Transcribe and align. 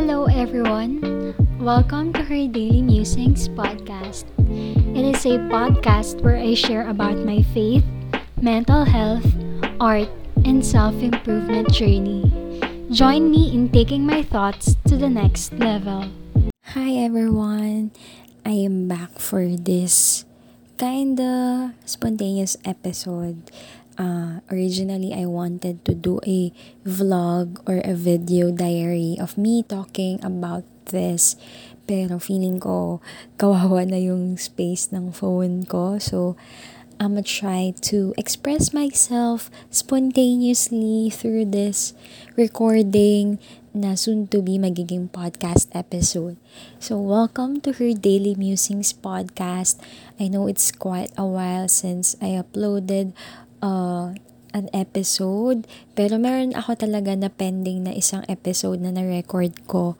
Hello, 0.00 0.24
everyone. 0.32 1.36
Welcome 1.60 2.16
to 2.16 2.24
her 2.24 2.48
Daily 2.48 2.80
Musings 2.80 3.52
podcast. 3.52 4.24
It 4.96 5.04
is 5.04 5.28
a 5.28 5.36
podcast 5.52 6.24
where 6.24 6.40
I 6.40 6.56
share 6.56 6.88
about 6.88 7.20
my 7.20 7.44
faith, 7.52 7.84
mental 8.40 8.88
health, 8.88 9.28
art, 9.76 10.08
and 10.48 10.64
self 10.64 10.96
improvement 11.04 11.68
journey. 11.68 12.24
Join 12.88 13.28
me 13.28 13.52
in 13.52 13.68
taking 13.68 14.08
my 14.08 14.24
thoughts 14.24 14.72
to 14.88 14.96
the 14.96 15.12
next 15.12 15.52
level. 15.60 16.08
Hi, 16.72 16.96
everyone. 16.96 17.92
I 18.40 18.56
am 18.56 18.88
back 18.88 19.20
for 19.20 19.52
this 19.52 20.24
kinda 20.80 21.76
spontaneous 21.84 22.56
episode. 22.64 23.52
Uh, 24.00 24.40
originally, 24.48 25.12
I 25.12 25.28
wanted 25.28 25.84
to 25.84 25.92
do 25.92 26.24
a 26.24 26.56
vlog 26.88 27.60
or 27.68 27.84
a 27.84 27.92
video 27.92 28.48
diary 28.48 29.20
of 29.20 29.36
me 29.36 29.60
talking 29.60 30.16
about 30.24 30.64
this. 30.88 31.36
Pero 31.84 32.16
feeling 32.16 32.56
ko, 32.56 33.04
kawawa 33.36 33.84
na 33.84 34.00
yung 34.00 34.40
space 34.40 34.88
ng 34.88 35.12
phone 35.12 35.68
ko. 35.68 36.00
So, 36.00 36.32
I'm 36.96 37.20
gonna 37.20 37.28
try 37.28 37.76
to 37.92 38.16
express 38.16 38.72
myself 38.72 39.52
spontaneously 39.68 41.12
through 41.12 41.52
this 41.52 41.92
recording 42.40 43.36
na 43.76 44.00
soon 44.00 44.28
to 44.32 44.40
be 44.40 44.56
magiging 44.56 45.12
podcast 45.12 45.68
episode. 45.76 46.40
So, 46.80 46.96
welcome 46.96 47.60
to 47.68 47.76
her 47.76 47.92
Daily 47.92 48.32
Musings 48.32 48.96
podcast. 48.96 49.76
I 50.16 50.32
know 50.32 50.48
it's 50.48 50.72
quite 50.72 51.12
a 51.20 51.28
while 51.28 51.68
since 51.68 52.16
I 52.20 52.40
uploaded 52.40 53.12
uh, 53.62 54.12
an 54.52 54.66
episode. 54.74 55.66
Pero 55.94 56.18
meron 56.18 56.56
ako 56.56 56.74
talaga 56.74 57.14
na 57.14 57.30
pending 57.30 57.86
na 57.86 57.94
isang 57.94 58.26
episode 58.26 58.82
na 58.82 58.90
na-record 58.90 59.54
ko 59.70 59.94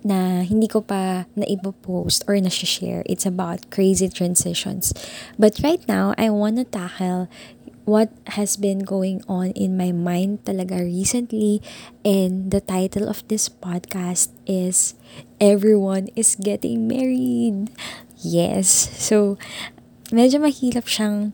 na 0.00 0.40
hindi 0.40 0.64
ko 0.64 0.80
pa 0.80 1.28
na-post 1.36 2.24
or 2.24 2.40
na-share. 2.40 3.04
It's 3.04 3.28
about 3.28 3.68
crazy 3.68 4.08
transitions. 4.08 4.96
But 5.36 5.60
right 5.60 5.84
now, 5.84 6.16
I 6.16 6.32
want 6.32 6.56
to 6.56 6.64
tackle 6.64 7.28
what 7.84 8.08
has 8.38 8.56
been 8.56 8.86
going 8.86 9.20
on 9.28 9.52
in 9.52 9.76
my 9.76 9.92
mind 9.92 10.44
talaga 10.44 10.80
recently. 10.80 11.60
And 12.04 12.48
the 12.48 12.60
title 12.60 13.08
of 13.08 13.26
this 13.28 13.48
podcast 13.48 14.32
is 14.46 14.94
Everyone 15.36 16.08
is 16.16 16.36
Getting 16.36 16.88
Married. 16.88 17.68
Yes. 18.20 18.68
So, 18.96 19.36
medyo 20.12 20.40
mahirap 20.40 20.88
siyang 20.88 21.32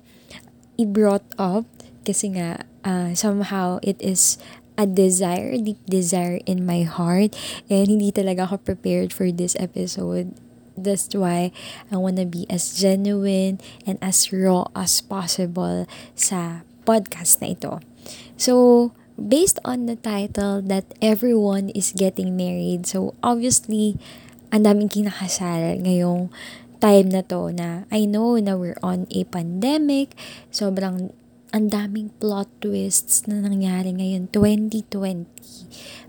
i-brought 0.79 1.27
up 1.37 1.67
kasi 2.07 2.37
nga 2.39 2.65
uh, 2.87 3.13
somehow 3.13 3.83
it 3.83 3.99
is 3.99 4.39
a 4.77 4.87
desire, 4.87 5.57
deep 5.57 5.81
desire 5.89 6.39
in 6.45 6.65
my 6.65 6.85
heart 6.85 7.35
and 7.69 7.89
hindi 7.89 8.13
talaga 8.13 8.45
ako 8.47 8.63
prepared 8.63 9.13
for 9.13 9.33
this 9.33 9.57
episode. 9.59 10.37
That's 10.77 11.09
why 11.17 11.57
I 11.89 11.97
wanna 11.97 12.29
be 12.29 12.45
as 12.53 12.77
genuine 12.77 13.59
and 13.89 13.97
as 14.05 14.29
raw 14.29 14.69
as 14.77 15.01
possible 15.01 15.89
sa 16.13 16.69
podcast 16.85 17.41
na 17.41 17.57
ito. 17.57 17.81
So, 18.37 18.93
based 19.17 19.59
on 19.65 19.89
the 19.89 19.97
title 19.97 20.61
that 20.69 20.85
everyone 21.01 21.73
is 21.73 21.97
getting 21.97 22.37
married, 22.37 22.85
so 22.85 23.17
obviously, 23.25 23.97
ang 24.53 24.69
daming 24.69 24.93
kinakasal 24.93 25.81
ngayong 25.83 26.31
time 26.79 27.13
na 27.13 27.23
to 27.27 27.53
na 27.53 27.85
I 27.91 28.05
know 28.05 28.37
na 28.39 28.57
we're 28.57 28.81
on 28.83 29.07
a 29.13 29.25
pandemic, 29.29 30.15
sobrang 30.49 31.13
ang 31.55 31.67
daming 31.73 32.13
plot 32.21 32.51
twists 32.61 33.25
na 33.25 33.41
nangyari 33.41 33.95
ngayon 33.95 34.29
2020. 34.35 35.25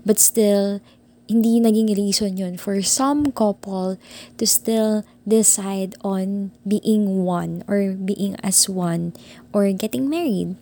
But 0.04 0.20
still, 0.20 0.84
hindi 1.28 1.60
naging 1.60 1.92
reason 1.92 2.40
yun 2.40 2.56
for 2.56 2.80
some 2.80 3.30
couple 3.30 4.00
to 4.40 4.44
still 4.48 5.04
decide 5.28 5.92
on 6.00 6.50
being 6.64 7.24
one 7.24 7.62
or 7.68 7.92
being 7.92 8.34
as 8.40 8.68
one 8.68 9.12
or 9.52 9.68
getting 9.76 10.08
married. 10.08 10.56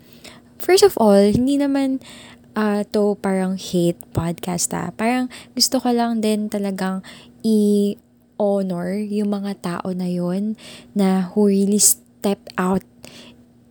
First 0.59 0.83
of 0.83 0.99
all, 0.99 1.19
hindi 1.19 1.59
naman 1.59 2.03
uh, 2.59 2.83
to 2.91 3.15
parang 3.23 3.55
hate 3.55 4.01
podcast 4.11 4.75
ah. 4.75 4.91
Parang 4.91 5.31
gusto 5.55 5.79
ko 5.79 5.95
lang 5.95 6.19
din 6.19 6.51
talagang 6.51 7.07
i 7.47 7.95
honor 8.37 8.97
yung 8.97 9.33
mga 9.33 9.61
tao 9.61 9.89
na 9.93 10.09
yon 10.09 10.55
na 10.93 11.33
who 11.33 11.49
really 11.49 11.81
step 11.81 12.41
out 12.57 12.85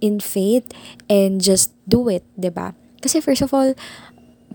in 0.01 0.21
faith 0.21 0.69
and 1.09 1.41
just 1.41 1.73
do 1.89 2.09
it, 2.09 2.25
ba? 2.37 2.77
Kasi 3.01 3.21
first 3.21 3.45
of 3.45 3.53
all, 3.53 3.73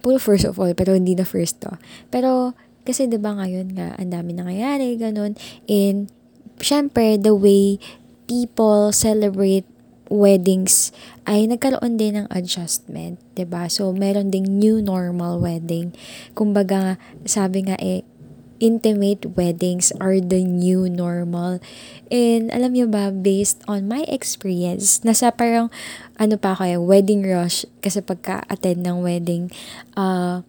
puro 0.03 0.19
first 0.19 0.47
of 0.47 0.59
all, 0.59 0.73
pero 0.75 0.95
hindi 0.95 1.15
na 1.15 1.27
first 1.27 1.63
to. 1.63 1.75
Pero 2.11 2.55
kasi 2.83 3.07
'di 3.07 3.21
ba 3.21 3.37
ngayon 3.37 3.77
nga 3.77 3.95
ang 4.01 4.11
dami 4.11 4.33
nangyayari 4.33 4.97
ganun 4.97 5.37
and 5.69 6.09
syempre 6.59 7.21
the 7.21 7.37
way 7.37 7.77
people 8.25 8.89
celebrate 8.91 9.69
weddings 10.11 10.91
ay 11.23 11.47
nagkaroon 11.47 11.95
din 11.95 12.19
ng 12.19 12.27
adjustment, 12.35 13.23
'di 13.39 13.47
ba? 13.47 13.71
So 13.71 13.95
meron 13.95 14.35
ding 14.35 14.59
new 14.59 14.83
normal 14.83 15.39
wedding. 15.39 15.95
Kumbaga, 16.35 16.99
sabi 17.23 17.71
nga 17.71 17.79
eh 17.79 18.03
intimate 18.61 19.35
weddings 19.35 19.91
are 19.99 20.21
the 20.21 20.45
new 20.45 20.87
normal. 20.87 21.59
And 22.13 22.53
alam 22.53 22.77
niyo 22.77 22.93
ba, 22.93 23.11
based 23.11 23.65
on 23.67 23.89
my 23.89 24.05
experience, 24.07 25.01
nasa 25.03 25.33
parang, 25.33 25.73
ano 26.21 26.37
pa 26.37 26.55
kaya, 26.55 26.77
eh, 26.77 26.81
wedding 26.81 27.25
rush, 27.25 27.65
kasi 27.81 28.05
pagka-attend 28.05 28.85
ng 28.85 29.01
wedding, 29.01 29.49
uh, 29.97 30.45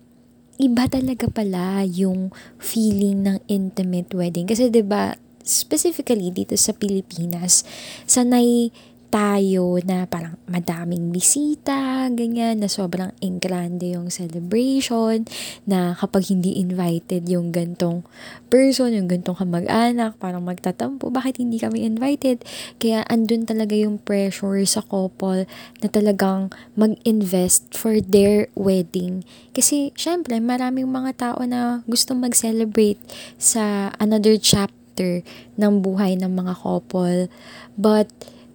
iba 0.61 0.85
talaga 0.85 1.25
pala 1.25 1.81
yung 1.81 2.29
feeling 2.61 3.25
ng 3.25 3.37
intimate 3.49 4.13
wedding. 4.13 4.45
Kasi 4.45 4.69
'di 4.69 4.85
ba 4.85 5.17
specifically 5.41 6.29
dito 6.29 6.53
sa 6.53 6.69
Pilipinas, 6.69 7.65
sanay 8.05 8.69
tayo 9.11 9.75
na 9.83 10.07
parang 10.07 10.39
madaming 10.47 11.11
bisita, 11.11 12.07
ganyan, 12.15 12.63
na 12.63 12.71
sobrang 12.71 13.11
engrande 13.19 13.91
yung 13.91 14.07
celebration, 14.07 15.27
na 15.67 15.93
kapag 15.99 16.31
hindi 16.31 16.55
invited 16.55 17.27
yung 17.27 17.51
gantong 17.51 18.07
person, 18.47 18.95
yung 18.95 19.11
gantong 19.11 19.35
kamag-anak, 19.35 20.15
parang 20.15 20.47
magtatampo, 20.47 21.11
bakit 21.11 21.43
hindi 21.43 21.59
kami 21.59 21.83
invited? 21.83 22.41
Kaya 22.79 23.03
andun 23.11 23.43
talaga 23.43 23.75
yung 23.75 23.99
pressure 23.99 24.63
sa 24.63 24.79
couple 24.79 25.43
na 25.83 25.87
talagang 25.91 26.47
mag-invest 26.79 27.75
for 27.75 27.99
their 27.99 28.47
wedding. 28.55 29.27
Kasi, 29.51 29.91
syempre, 29.99 30.39
maraming 30.39 30.87
mga 30.87 31.11
tao 31.19 31.43
na 31.43 31.83
gustong 31.83 32.23
mag-celebrate 32.23 32.97
sa 33.35 33.91
another 33.99 34.39
chapter 34.39 35.19
ng 35.59 35.83
buhay 35.83 36.15
ng 36.15 36.31
mga 36.31 36.63
couple. 36.63 37.27
But, 37.75 38.07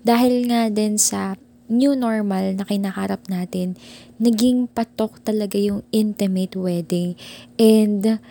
dahil 0.06 0.46
nga 0.46 0.70
din 0.70 0.94
sa 0.94 1.34
new 1.66 1.98
normal 1.98 2.54
na 2.54 2.62
kinakarap 2.62 3.26
natin, 3.26 3.74
naging 4.22 4.70
patok 4.70 5.18
talaga 5.26 5.58
yung 5.58 5.82
intimate 5.90 6.54
wedding. 6.54 7.18
And 7.58 8.22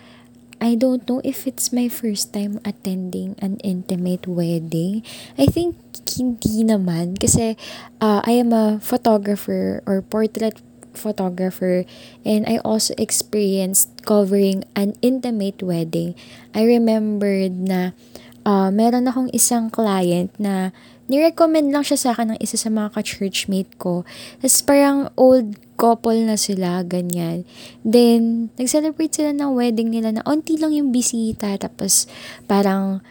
I 0.56 0.72
don't 0.72 1.04
know 1.04 1.20
if 1.20 1.44
it's 1.44 1.68
my 1.68 1.92
first 1.92 2.32
time 2.32 2.64
attending 2.64 3.36
an 3.44 3.60
intimate 3.60 4.24
wedding. 4.24 5.04
I 5.36 5.52
think 5.52 5.76
hindi 6.16 6.64
naman 6.64 7.20
kasi 7.20 7.60
uh, 8.00 8.24
I 8.24 8.40
am 8.40 8.56
a 8.56 8.80
photographer 8.80 9.84
or 9.84 10.00
portrait 10.00 10.56
photographer 10.96 11.84
and 12.24 12.48
I 12.48 12.56
also 12.64 12.96
experienced 12.96 14.00
covering 14.08 14.64
an 14.72 14.96
intimate 15.04 15.60
wedding. 15.60 16.16
I 16.56 16.64
remembered 16.64 17.52
na 17.52 17.92
uh, 18.48 18.72
meron 18.72 19.12
akong 19.12 19.28
isang 19.36 19.68
client 19.68 20.32
na 20.40 20.72
nirecommend 21.06 21.70
lang 21.70 21.86
siya 21.86 21.98
sa 21.98 22.08
akin 22.14 22.34
ng 22.34 22.38
isa 22.42 22.58
sa 22.58 22.70
mga 22.70 22.94
ka-churchmate 22.94 23.72
ko. 23.78 24.02
Tapos 24.42 24.58
parang 24.62 25.10
old 25.14 25.58
couple 25.76 26.16
na 26.24 26.40
sila, 26.40 26.80
ganyan. 26.82 27.44
Then, 27.84 28.48
nag-celebrate 28.56 29.12
sila 29.12 29.36
ng 29.36 29.52
wedding 29.52 29.92
nila 29.92 30.10
na 30.16 30.22
onti 30.24 30.56
lang 30.56 30.72
yung 30.72 30.90
bisita. 30.90 31.52
Tapos, 31.60 32.08
parang 32.48 33.04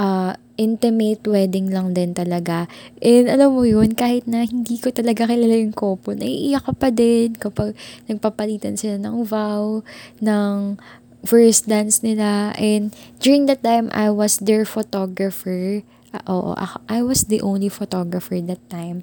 uh, 0.00 0.32
intimate 0.56 1.22
wedding 1.28 1.68
lang 1.68 1.92
din 1.92 2.16
talaga. 2.16 2.66
And 3.04 3.28
alam 3.28 3.52
mo 3.52 3.68
yun, 3.68 3.92
kahit 3.92 4.24
na 4.24 4.48
hindi 4.48 4.80
ko 4.80 4.90
talaga 4.90 5.28
kilala 5.28 5.60
yung 5.60 5.76
couple, 5.76 6.16
naiiyak 6.16 6.64
ka 6.64 6.72
pa 6.72 6.88
din 6.88 7.36
kapag 7.36 7.76
nagpapalitan 8.08 8.80
sila 8.80 8.96
ng 8.96 9.22
vow, 9.28 9.84
ng 10.24 10.80
first 11.28 11.68
dance 11.68 12.00
nila. 12.00 12.56
And 12.56 12.96
during 13.20 13.44
that 13.52 13.60
time, 13.60 13.92
I 13.92 14.08
was 14.08 14.40
their 14.40 14.64
photographer 14.64 15.84
oo, 16.28 16.54
ako, 16.54 16.76
I 16.88 17.00
was 17.02 17.28
the 17.28 17.40
only 17.40 17.68
photographer 17.68 18.38
that 18.40 18.62
time. 18.68 19.02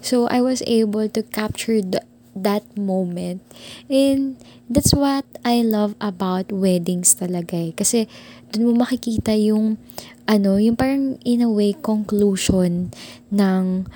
So, 0.00 0.26
I 0.28 0.40
was 0.40 0.62
able 0.66 1.08
to 1.08 1.22
capture 1.22 1.82
the, 1.82 2.02
that 2.34 2.64
moment. 2.76 3.42
And 3.90 4.36
that's 4.68 4.92
what 4.92 5.24
I 5.44 5.62
love 5.62 5.94
about 6.00 6.50
weddings 6.50 7.14
talaga 7.14 7.70
eh. 7.70 7.72
Kasi, 7.72 8.06
dun 8.50 8.70
mo 8.70 8.84
makikita 8.86 9.34
yung, 9.38 9.78
ano, 10.26 10.56
yung 10.56 10.76
parang 10.76 11.20
in 11.22 11.42
a 11.42 11.50
way 11.50 11.74
conclusion 11.74 12.94
ng 13.30 13.86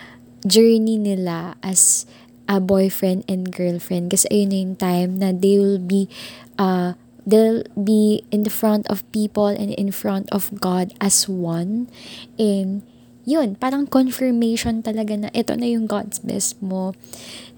journey 0.47 0.97
nila 0.97 1.59
as 1.65 2.07
a 2.49 2.59
boyfriend 2.59 3.25
and 3.29 3.53
girlfriend. 3.53 4.09
Kasi 4.09 4.25
ayun 4.33 4.49
na 4.49 4.59
yung 4.59 4.77
time 4.77 5.11
na 5.21 5.29
they 5.37 5.61
will 5.61 5.81
be 5.83 6.09
uh, 6.57 6.97
they'll 7.29 7.61
be 7.77 8.25
in 8.33 8.49
the 8.49 8.51
front 8.51 8.89
of 8.89 9.05
people 9.13 9.53
and 9.53 9.77
in 9.77 9.93
front 9.93 10.33
of 10.33 10.49
God 10.57 10.97
as 10.97 11.29
one. 11.29 11.93
And 12.41 12.81
yun, 13.29 13.61
parang 13.61 13.85
confirmation 13.85 14.81
talaga 14.81 15.29
na 15.29 15.31
ito 15.37 15.53
na 15.53 15.69
yung 15.69 15.85
God's 15.85 16.25
best 16.25 16.57
mo. 16.65 16.97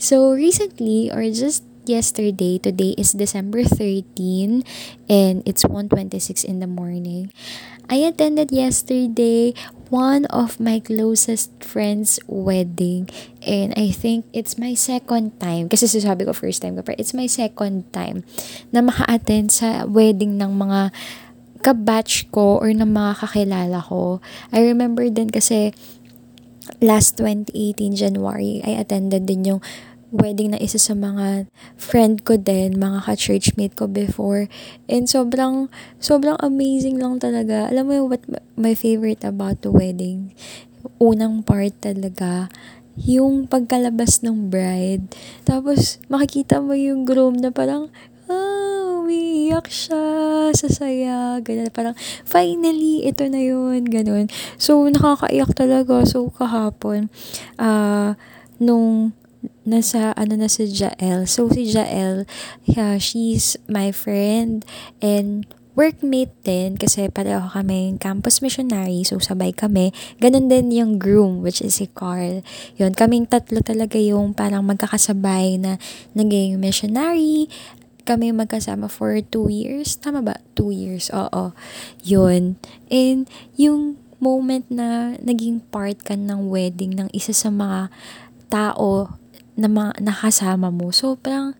So, 0.02 0.34
recently, 0.34 1.14
or 1.14 1.22
just 1.30 1.62
yesterday, 1.86 2.58
today 2.58 2.98
is 2.98 3.14
December 3.14 3.62
13, 3.62 4.66
and 5.06 5.36
it's 5.46 5.62
1.26 5.62 6.42
in 6.42 6.58
the 6.58 6.66
morning. 6.66 7.30
I 7.86 8.02
attended 8.02 8.50
yesterday 8.50 9.54
one 9.90 10.24
of 10.30 10.62
my 10.62 10.78
closest 10.78 11.50
friends' 11.60 12.22
wedding. 12.30 13.10
And 13.42 13.74
I 13.76 13.90
think 13.90 14.24
it's 14.32 14.56
my 14.56 14.72
second 14.78 15.36
time. 15.42 15.66
Kasi 15.68 15.90
sasabi 15.90 16.24
ko 16.24 16.32
first 16.32 16.62
time 16.62 16.78
ko, 16.78 16.86
pero 16.86 16.96
it's 16.96 17.12
my 17.12 17.26
second 17.26 17.90
time 17.90 18.22
na 18.70 18.80
maka-attend 18.80 19.50
sa 19.50 19.84
wedding 19.84 20.38
ng 20.38 20.54
mga 20.56 20.94
kabatch 21.60 22.32
ko 22.32 22.56
or 22.62 22.72
ng 22.72 22.88
mga 22.88 23.12
kakilala 23.20 23.84
ko. 23.84 24.22
I 24.54 24.64
remember 24.64 25.04
din 25.12 25.28
kasi 25.28 25.76
last 26.80 27.18
2018 27.18 27.98
January, 27.98 28.62
I 28.64 28.80
attended 28.80 29.26
din 29.26 29.44
yung 29.44 29.60
wedding 30.10 30.54
na 30.54 30.60
isa 30.60 30.76
sa 30.76 30.94
mga 30.94 31.46
friend 31.78 32.26
ko 32.26 32.34
din, 32.34 32.76
mga 32.76 33.06
ka-churchmate 33.06 33.74
ko 33.78 33.86
before. 33.86 34.50
And 34.90 35.06
sobrang, 35.06 35.70
sobrang 36.02 36.38
amazing 36.42 36.98
lang 36.98 37.22
talaga. 37.22 37.70
Alam 37.70 37.84
mo 37.86 37.92
yung 37.94 38.08
what 38.10 38.22
my 38.58 38.74
favorite 38.74 39.22
about 39.22 39.62
the 39.62 39.70
wedding? 39.70 40.34
Unang 40.98 41.46
part 41.46 41.74
talaga, 41.80 42.50
yung 42.98 43.46
pagkalabas 43.46 44.20
ng 44.26 44.50
bride. 44.50 45.06
Tapos, 45.46 46.02
makikita 46.10 46.58
mo 46.60 46.74
yung 46.74 47.06
groom 47.06 47.38
na 47.38 47.54
parang, 47.54 47.88
ah, 48.28 49.00
umiiyak 49.00 49.70
siya 49.70 50.04
sa 50.52 50.68
saya, 50.68 51.38
ganun. 51.40 51.70
Parang, 51.72 51.96
finally, 52.26 53.06
ito 53.06 53.24
na 53.30 53.40
yun, 53.40 53.86
ganun. 53.86 54.28
So, 54.60 54.84
nakakaiyak 54.90 55.54
talaga. 55.56 56.04
So, 56.04 56.28
kahapon, 56.34 57.08
ah, 57.56 57.64
uh, 57.64 58.10
nung 58.60 59.16
nasa 59.64 60.12
ano 60.16 60.36
na 60.36 60.48
si 60.48 60.68
Jael. 60.68 61.24
So 61.24 61.48
si 61.48 61.68
Jael, 61.68 62.28
yeah, 62.66 62.96
she's 63.00 63.56
my 63.70 63.92
friend 63.92 64.64
and 65.00 65.48
workmate 65.78 66.34
din 66.44 66.74
kasi 66.74 67.08
pareho 67.08 67.46
kami 67.46 67.96
campus 68.02 68.42
missionary 68.42 69.06
so 69.06 69.16
sabay 69.22 69.54
kami. 69.54 69.94
Ganun 70.18 70.50
din 70.50 70.74
yung 70.74 71.00
groom 71.00 71.40
which 71.40 71.64
is 71.64 71.78
si 71.78 71.88
Carl. 71.88 72.44
Yun, 72.76 72.92
kaming 72.92 73.24
tatlo 73.24 73.62
talaga 73.64 73.96
yung 73.96 74.36
parang 74.36 74.66
magkakasabay 74.66 75.56
na 75.56 75.80
naging 76.12 76.60
missionary 76.60 77.48
kami 78.04 78.34
magkasama 78.34 78.90
for 78.90 79.14
two 79.22 79.46
years. 79.46 79.94
Tama 79.94 80.24
ba? 80.24 80.34
Two 80.58 80.74
years. 80.74 81.12
Oo. 81.14 81.54
Yun. 82.02 82.58
And 82.90 83.30
yung 83.54 84.02
moment 84.18 84.66
na 84.68 85.14
naging 85.22 85.62
part 85.70 86.02
ka 86.02 86.18
ng 86.18 86.50
wedding 86.50 86.98
ng 86.98 87.08
isa 87.14 87.30
sa 87.30 87.48
mga 87.54 87.88
tao 88.50 89.19
na 89.60 89.68
ma- 89.68 89.96
nakasama 90.00 90.72
mo. 90.72 90.88
So, 90.88 91.20
parang 91.20 91.52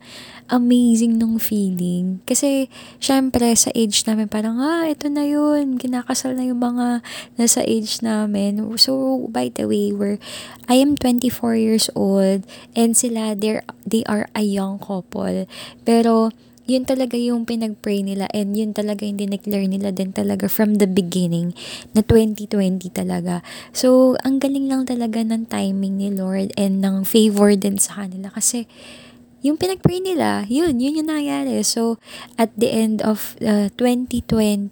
amazing 0.49 1.21
nung 1.21 1.39
feeling. 1.39 2.25
Kasi, 2.25 2.73
syempre, 2.99 3.53
sa 3.55 3.71
age 3.77 4.03
namin, 4.09 4.27
parang, 4.27 4.59
ah, 4.59 4.89
ito 4.89 5.07
na 5.07 5.29
yun. 5.29 5.77
Kinakasal 5.77 6.35
na 6.35 6.49
yung 6.49 6.59
mga 6.59 7.05
nasa 7.37 7.61
age 7.63 8.01
namin. 8.01 8.59
So, 8.81 9.25
by 9.29 9.53
the 9.53 9.69
way, 9.69 9.93
we're, 9.93 10.19
I 10.67 10.81
am 10.81 10.97
24 10.97 11.55
years 11.55 11.87
old 11.93 12.49
and 12.75 12.97
sila, 12.97 13.37
they 13.37 14.03
are 14.09 14.27
a 14.33 14.43
young 14.43 14.81
couple. 14.81 15.47
Pero, 15.85 16.35
yun 16.71 16.87
talaga 16.87 17.19
yung 17.19 17.43
pinag-pray 17.43 18.07
nila 18.07 18.31
and 18.31 18.55
yun 18.55 18.71
talaga 18.71 19.03
yung 19.03 19.19
dineclare 19.19 19.67
nila 19.67 19.91
din 19.91 20.15
talaga 20.15 20.47
from 20.47 20.79
the 20.79 20.87
beginning 20.87 21.51
na 21.91 22.07
2020 22.07 22.87
talaga. 22.95 23.43
So, 23.75 24.15
ang 24.23 24.39
galing 24.39 24.71
lang 24.71 24.87
talaga 24.87 25.19
ng 25.27 25.51
timing 25.51 25.99
ni 25.99 26.15
Lord 26.15 26.55
and 26.55 26.79
ng 26.79 27.03
favor 27.03 27.59
din 27.59 27.83
sa 27.83 28.07
kanila 28.07 28.31
kasi 28.31 28.71
yung 29.41 29.57
pinag-pray 29.57 30.05
nila, 30.05 30.45
yun, 30.53 30.77
yun 30.77 31.01
yung 31.01 31.09
nangyari. 31.09 31.65
So, 31.65 31.97
at 32.37 32.53
the 32.61 32.69
end 32.69 33.01
of 33.01 33.41
uh, 33.41 33.73
2020, 33.73 34.69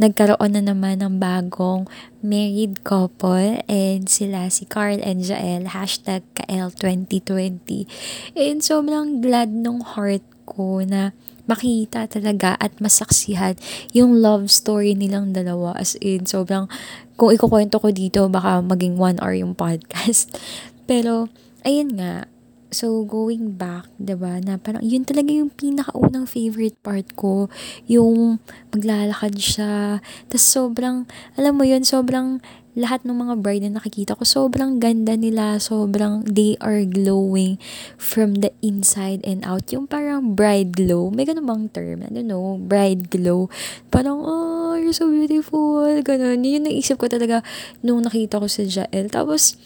nagkaroon 0.00 0.52
na 0.56 0.64
naman 0.64 1.04
ng 1.04 1.20
bagong 1.20 1.84
married 2.24 2.80
couple 2.84 3.60
and 3.68 4.08
sila 4.08 4.48
si 4.48 4.64
Carl 4.64 5.04
and 5.04 5.20
Jael, 5.20 5.76
hashtag 5.76 6.24
KL2020. 6.40 7.84
And 8.32 8.64
sobrang 8.64 9.20
glad 9.20 9.52
nung 9.52 9.84
heart 9.84 10.24
ko 10.50 10.82
na 10.82 11.14
makita 11.46 12.10
talaga 12.10 12.58
at 12.58 12.74
masaksihan 12.82 13.58
yung 13.94 14.18
love 14.18 14.50
story 14.50 14.98
nilang 14.98 15.30
dalawa. 15.30 15.74
As 15.78 15.94
in, 16.02 16.26
sobrang, 16.26 16.66
kung 17.14 17.30
ikukwento 17.30 17.78
ko 17.78 17.90
dito, 17.90 18.26
baka 18.26 18.62
maging 18.62 18.98
one 18.98 19.18
hour 19.22 19.34
yung 19.34 19.54
podcast. 19.54 20.30
Pero, 20.90 21.30
ayun 21.62 21.94
nga, 21.94 22.26
So, 22.70 23.02
going 23.02 23.58
back, 23.58 23.90
ba 23.98 24.14
diba, 24.14 24.32
na 24.38 24.54
parang 24.54 24.86
yun 24.86 25.02
talaga 25.02 25.34
yung 25.34 25.50
pinakaunang 25.50 26.30
favorite 26.30 26.78
part 26.86 27.02
ko. 27.18 27.50
Yung 27.90 28.38
maglalakad 28.70 29.34
siya. 29.42 29.98
Tapos 30.30 30.46
sobrang, 30.46 31.02
alam 31.34 31.58
mo 31.58 31.66
yun, 31.66 31.82
sobrang 31.82 32.38
lahat 32.80 33.04
ng 33.04 33.12
mga 33.12 33.34
bride 33.44 33.64
na 33.68 33.78
nakikita 33.78 34.16
ko, 34.16 34.24
sobrang 34.24 34.80
ganda 34.80 35.12
nila, 35.14 35.60
sobrang 35.60 36.24
they 36.24 36.56
are 36.64 36.82
glowing 36.88 37.60
from 38.00 38.40
the 38.40 38.50
inside 38.64 39.20
and 39.22 39.44
out. 39.44 39.68
Yung 39.70 39.84
parang 39.84 40.32
bride 40.32 40.72
glow, 40.72 41.12
may 41.12 41.28
ganun 41.28 41.44
bang 41.44 41.64
term? 41.70 41.98
I 42.02 42.10
don't 42.10 42.26
know, 42.26 42.56
bride 42.56 43.12
glow. 43.12 43.52
Parang, 43.92 44.24
oh, 44.24 44.74
you're 44.80 44.96
so 44.96 45.06
beautiful, 45.12 45.84
ganun. 46.00 46.40
Yun 46.40 46.64
naisip 46.64 46.96
ko 46.96 47.06
talaga 47.06 47.44
nung 47.84 48.00
nakita 48.00 48.40
ko 48.40 48.48
sa 48.48 48.64
Jael. 48.64 49.12
Tapos, 49.12 49.60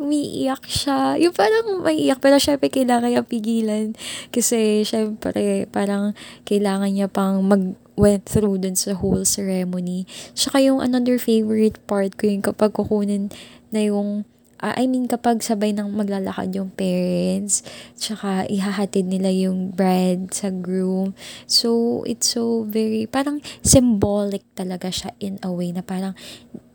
umiiyak 0.00 0.64
siya. 0.64 1.20
Yung 1.20 1.36
parang 1.36 1.84
maiiyak, 1.84 2.24
pero 2.24 2.40
syempre 2.40 2.72
kailangan 2.72 3.12
niya 3.12 3.24
pigilan. 3.24 3.92
Kasi 4.32 4.82
syempre, 4.88 5.68
parang 5.68 6.16
kailangan 6.48 6.88
niya 6.88 7.08
pang 7.12 7.44
mag 7.44 7.76
went 8.00 8.24
through 8.24 8.56
dun 8.56 8.72
sa 8.72 8.96
whole 8.96 9.28
ceremony. 9.28 10.08
Tsaka 10.32 10.64
yung 10.64 10.80
another 10.80 11.20
favorite 11.20 11.76
part 11.84 12.16
ko 12.16 12.24
yung 12.32 12.40
kapag 12.40 12.72
kukunin 12.72 13.28
na 13.68 13.84
yung 13.84 14.24
uh, 14.60 14.74
I 14.76 14.86
mean, 14.86 15.08
kapag 15.08 15.40
sabay 15.40 15.72
nang 15.72 15.92
maglalakad 15.96 16.52
yung 16.52 16.70
parents, 16.76 17.64
tsaka 17.96 18.46
ihahatid 18.46 19.08
nila 19.08 19.32
yung 19.32 19.72
bride 19.72 20.30
sa 20.30 20.52
groom. 20.52 21.16
So, 21.48 22.00
it's 22.04 22.36
so 22.36 22.68
very, 22.68 23.08
parang 23.08 23.40
symbolic 23.64 24.44
talaga 24.54 24.92
siya 24.92 25.16
in 25.18 25.40
a 25.40 25.50
way 25.50 25.72
na 25.72 25.82
parang 25.82 26.14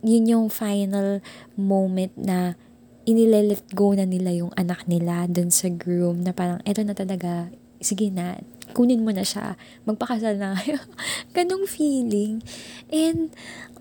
yun 0.02 0.30
yung 0.30 0.46
final 0.50 1.22
moment 1.58 2.14
na 2.18 2.58
inile-let 3.06 3.62
go 3.78 3.94
na 3.94 4.06
nila 4.06 4.34
yung 4.34 4.52
anak 4.58 4.90
nila 4.90 5.30
dun 5.30 5.54
sa 5.54 5.70
groom 5.70 6.26
na 6.26 6.34
parang 6.34 6.58
eto 6.66 6.82
na 6.82 6.98
talaga, 6.98 7.54
sige 7.78 8.10
na, 8.10 8.42
kunin 8.74 9.06
mo 9.06 9.12
na 9.14 9.22
siya, 9.22 9.60
magpakasal 9.86 10.40
na 10.40 10.58
kayo. 10.58 10.82
Ganong 11.36 11.70
feeling. 11.70 12.42
And 12.90 13.30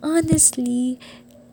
honestly, 0.05 1.01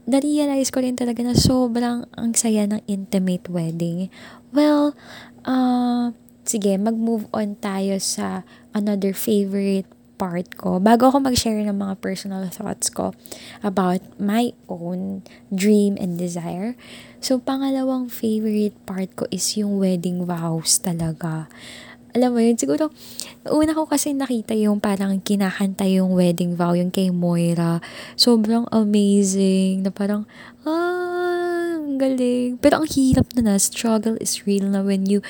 na-realize 0.10 0.74
ko 0.74 0.82
rin 0.82 0.98
talaga 0.98 1.22
na 1.22 1.38
sobrang 1.38 2.10
ang 2.18 2.32
saya 2.34 2.66
ng 2.68 2.82
intimate 2.90 3.48
wedding. 3.48 4.12
Well, 4.52 4.98
uh, 5.46 6.12
sige, 6.44 6.76
mag-move 6.76 7.30
on 7.32 7.56
tayo 7.62 8.02
sa 8.02 8.44
another 8.76 9.14
favorite 9.14 9.88
part 10.22 10.54
ko. 10.54 10.78
Bago 10.78 11.10
ako 11.10 11.18
mag-share 11.26 11.66
ng 11.66 11.82
mga 11.82 11.98
personal 11.98 12.46
thoughts 12.54 12.94
ko 12.94 13.18
about 13.66 14.06
my 14.22 14.54
own 14.70 15.26
dream 15.50 15.98
and 15.98 16.22
desire. 16.22 16.78
So, 17.18 17.42
pangalawang 17.42 18.14
favorite 18.14 18.78
part 18.86 19.18
ko 19.18 19.26
is 19.34 19.58
yung 19.58 19.82
wedding 19.82 20.30
vows 20.30 20.78
talaga 20.78 21.50
alam 22.12 22.36
mo 22.36 22.39
yun, 22.44 22.60
siguro, 22.60 22.91
una 23.48 23.72
ko 23.72 23.88
kasi 23.88 24.12
nakita 24.12 24.51
yung 24.56 24.84
parang 24.84 25.20
kinakanta 25.24 25.88
yung 25.88 26.12
wedding 26.12 26.60
vow, 26.60 26.75
yung 26.75 26.91
kay 26.91 27.10
Moira. 27.10 27.80
Sobrang 28.20 28.68
amazing, 28.72 29.84
na 29.84 29.91
parang, 29.91 30.27
ah, 30.68 31.80
ang 31.80 31.96
galing. 32.00 32.60
Pero 32.60 32.84
ang 32.84 32.88
hirap 32.88 33.32
na 33.36 33.51
na, 33.51 33.56
struggle 33.56 34.20
is 34.20 34.44
real 34.44 34.68
na 34.68 34.84
when 34.84 35.08
you 35.08 35.24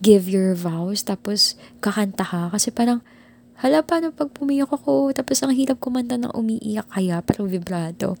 give 0.00 0.28
your 0.28 0.52
vows, 0.52 1.04
tapos 1.04 1.56
kakanta 1.80 2.24
ka. 2.24 2.52
Kasi 2.52 2.68
parang, 2.68 3.00
hala, 3.60 3.80
paano 3.80 4.12
pag 4.12 4.28
pumiyak 4.32 4.68
ako? 4.68 5.16
Tapos 5.16 5.40
ang 5.40 5.56
hirap 5.56 5.80
kumanta 5.80 6.20
ng 6.20 6.32
umiiyak 6.36 6.88
kaya, 6.92 7.24
parang 7.24 7.48
vibrato. 7.48 8.20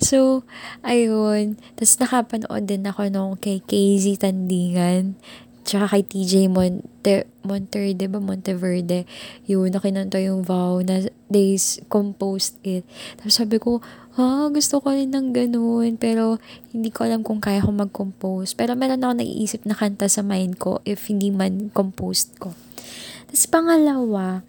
So, 0.00 0.48
ayun. 0.80 1.60
Tapos 1.76 2.00
nakapanood 2.00 2.64
din 2.64 2.88
ako 2.88 3.12
nung 3.12 3.36
kay 3.36 3.60
KZ 3.60 4.24
Tandingan. 4.24 5.20
Tsaka 5.70 5.86
kay 5.86 6.02
TJ 6.02 6.50
Monte, 6.50 7.30
Monterde 7.46 8.10
ba? 8.10 8.18
Monteverde. 8.18 9.06
Yun, 9.46 9.70
nakinanta 9.70 10.18
yung 10.18 10.42
vow 10.42 10.82
na 10.82 11.06
they 11.30 11.54
composed 11.86 12.58
it. 12.66 12.82
Tapos 13.14 13.38
sabi 13.38 13.62
ko, 13.62 13.78
ha, 14.18 14.50
gusto 14.50 14.82
ko 14.82 14.90
rin 14.90 15.14
ng 15.14 15.30
ganun. 15.30 15.94
Pero, 15.94 16.42
hindi 16.74 16.90
ko 16.90 17.06
alam 17.06 17.22
kung 17.22 17.38
kaya 17.38 17.62
ko 17.62 17.70
mag-compose. 17.70 18.58
Pero 18.58 18.74
meron 18.74 19.06
ako 19.06 19.22
naiisip 19.22 19.62
na 19.62 19.78
kanta 19.78 20.10
sa 20.10 20.26
mind 20.26 20.58
ko 20.58 20.82
if 20.82 21.06
hindi 21.06 21.30
man 21.30 21.70
composed 21.70 22.34
ko. 22.42 22.50
Tapos 23.30 23.46
pangalawa, 23.46 24.42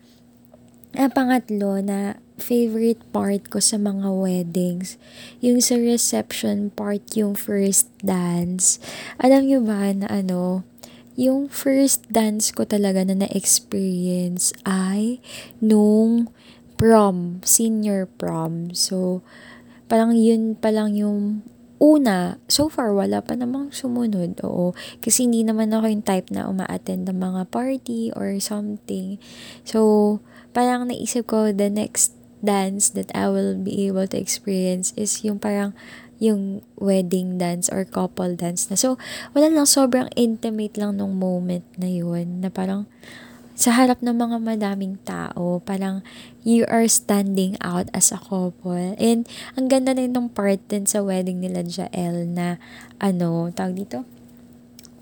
Ah, 0.92 1.08
pangatlo 1.08 1.80
na 1.80 2.20
favorite 2.36 3.00
part 3.16 3.48
ko 3.48 3.63
sa 3.63 3.80
mga 3.80 4.12
weddings, 4.12 5.00
yung 5.40 5.63
sa 5.63 5.80
reception 5.80 6.68
part, 6.68 7.00
yung 7.16 7.32
first 7.32 7.88
dance. 8.04 8.75
Alam 9.16 9.48
nyo 9.48 9.60
ba 9.63 9.88
na 9.96 10.12
ano, 10.12 10.68
yung 11.20 11.51
first 11.51 12.08
dance 12.08 12.51
ko 12.56 12.63
talaga 12.63 13.03
na 13.03 13.25
na-experience 13.25 14.56
ay 14.63 15.20
nung 15.60 16.32
prom, 16.80 17.44
senior 17.46 18.08
prom. 18.08 18.74
So, 18.74 19.22
parang 19.91 20.18
yun 20.18 20.58
pa 20.58 20.74
lang 20.74 20.98
yung 20.98 21.46
una, 21.82 22.38
so 22.46 22.70
far 22.70 22.94
wala 22.94 23.25
pa 23.25 23.34
namang 23.34 23.74
sumunod. 23.74 24.38
Oo, 24.46 24.77
kasi 25.01 25.25
hindi 25.25 25.41
naman 25.41 25.74
ako 25.74 25.89
yung 25.89 26.06
type 26.06 26.30
na 26.30 26.46
uma-attend 26.46 27.10
ng 27.10 27.18
mga 27.18 27.41
party 27.50 28.13
or 28.13 28.38
something. 28.38 29.18
So, 29.65 30.22
parang 30.53 30.88
naisip 30.88 31.25
ko 31.25 31.50
the 31.50 31.74
next 31.74 32.13
dance 32.41 32.89
that 32.94 33.10
I 33.13 33.30
will 33.30 33.58
be 33.58 33.86
able 33.89 34.06
to 34.10 34.18
experience 34.18 34.94
is 34.98 35.22
yung 35.25 35.38
parang 35.38 35.74
yung 36.22 36.62
wedding 36.78 37.42
dance 37.42 37.66
or 37.74 37.82
couple 37.82 38.38
dance 38.38 38.70
na. 38.70 38.78
So, 38.78 39.01
wala 39.34 39.50
lang, 39.50 39.66
sobrang 39.66 40.13
intimate 40.13 40.78
lang 40.78 41.01
nung 41.01 41.18
moment 41.18 41.66
na 41.82 41.90
yun, 41.90 42.46
na 42.46 42.54
parang, 42.54 42.86
sa 43.58 43.74
harap 43.74 44.01
ng 44.06 44.13
mga 44.13 44.38
madaming 44.42 45.01
tao, 45.06 45.62
parang 45.62 46.06
you 46.42 46.66
are 46.70 46.86
standing 46.90 47.58
out 47.62 47.90
as 47.94 48.13
a 48.13 48.22
couple. 48.22 48.98
And 48.98 49.25
ang 49.54 49.70
ganda 49.70 49.94
na 49.94 50.10
nung 50.10 50.34
part 50.34 50.62
din 50.66 50.90
sa 50.90 51.06
wedding 51.06 51.42
nila 51.42 51.62
Jael 51.66 52.25
na 52.25 52.58
ano, 52.98 53.54
tawag 53.54 53.78
dito? 53.78 54.21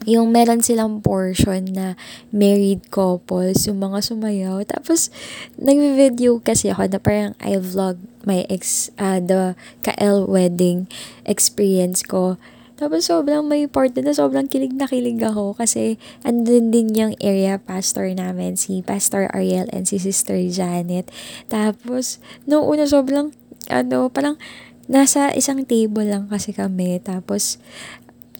Yung 0.08 0.32
meron 0.32 0.64
silang 0.64 1.04
portion 1.04 1.76
na 1.76 2.00
married 2.32 2.88
couples, 2.88 3.68
yung 3.68 3.84
mga 3.84 4.00
sumayaw. 4.00 4.64
Tapos, 4.64 5.12
nag-video 5.60 6.40
kasi 6.40 6.72
ako 6.72 6.88
na 6.88 7.00
parang 7.04 7.34
I 7.44 7.60
vlog 7.60 8.00
my 8.24 8.48
ex, 8.48 8.94
uh, 9.00 9.20
the 9.20 9.56
KL 9.84 10.28
wedding 10.28 10.88
experience 11.28 12.04
ko. 12.04 12.40
Tapos 12.80 13.12
sobrang 13.12 13.44
may 13.44 13.68
part 13.68 13.92
na 14.00 14.16
sobrang 14.16 14.48
kilig 14.48 14.72
na 14.72 14.88
kilig 14.88 15.20
ako 15.20 15.52
kasi 15.52 16.00
andun 16.24 16.72
din 16.72 16.96
yung 16.96 17.14
area 17.20 17.60
pastor 17.60 18.08
namin, 18.16 18.56
si 18.56 18.80
Pastor 18.80 19.28
Ariel 19.36 19.68
and 19.76 19.84
si 19.84 20.00
Sister 20.00 20.40
Janet. 20.48 21.12
Tapos, 21.52 22.24
noong 22.48 22.80
una 22.80 22.88
sobrang, 22.88 23.36
ano, 23.68 24.08
parang 24.08 24.40
nasa 24.88 25.36
isang 25.36 25.68
table 25.68 26.08
lang 26.08 26.32
kasi 26.32 26.56
kami. 26.56 27.04
Tapos, 27.04 27.60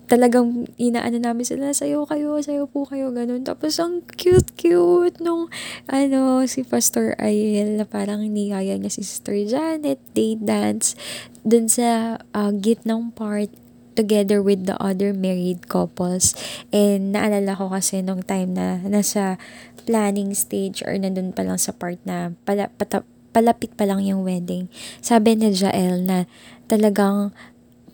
talagang 0.10 0.66
inaano 0.82 1.22
namin 1.22 1.46
sila, 1.46 1.70
sayo 1.70 2.04
kayo, 2.10 2.42
sayo 2.42 2.66
po 2.66 2.84
kayo, 2.90 3.14
ganun. 3.14 3.46
Tapos, 3.46 3.78
ang 3.78 4.02
cute-cute 4.18 5.22
nung, 5.22 5.54
ano, 5.86 6.44
si 6.50 6.66
Pastor 6.66 7.14
Ariel 7.22 7.78
na 7.78 7.86
parang 7.86 8.26
niyaya 8.26 8.74
niya 8.76 8.90
si 8.90 9.06
Sister 9.06 9.38
Janet, 9.46 10.02
they 10.18 10.34
dance 10.34 10.98
dun 11.46 11.70
sa 11.70 12.18
uh, 12.34 12.52
gitnang 12.58 13.14
part 13.14 13.54
together 13.94 14.42
with 14.42 14.66
the 14.66 14.80
other 14.82 15.14
married 15.14 15.70
couples. 15.70 16.34
And 16.74 17.12
naalala 17.12 17.60
ko 17.60 17.70
kasi 17.70 18.00
nung 18.00 18.24
time 18.24 18.56
na 18.56 18.80
nasa 18.88 19.36
planning 19.84 20.32
stage 20.32 20.82
or 20.88 20.96
nandun 20.96 21.36
pa 21.36 21.44
lang 21.44 21.60
sa 21.60 21.76
part 21.76 22.00
na 22.08 22.32
pala, 22.48 22.72
pata, 22.80 23.04
palapit 23.36 23.76
pa 23.76 23.84
lang 23.84 24.00
yung 24.02 24.24
wedding. 24.24 24.72
Sabi 25.04 25.36
ni 25.36 25.52
Jael 25.52 26.02
na 26.02 26.26
talagang 26.72 27.36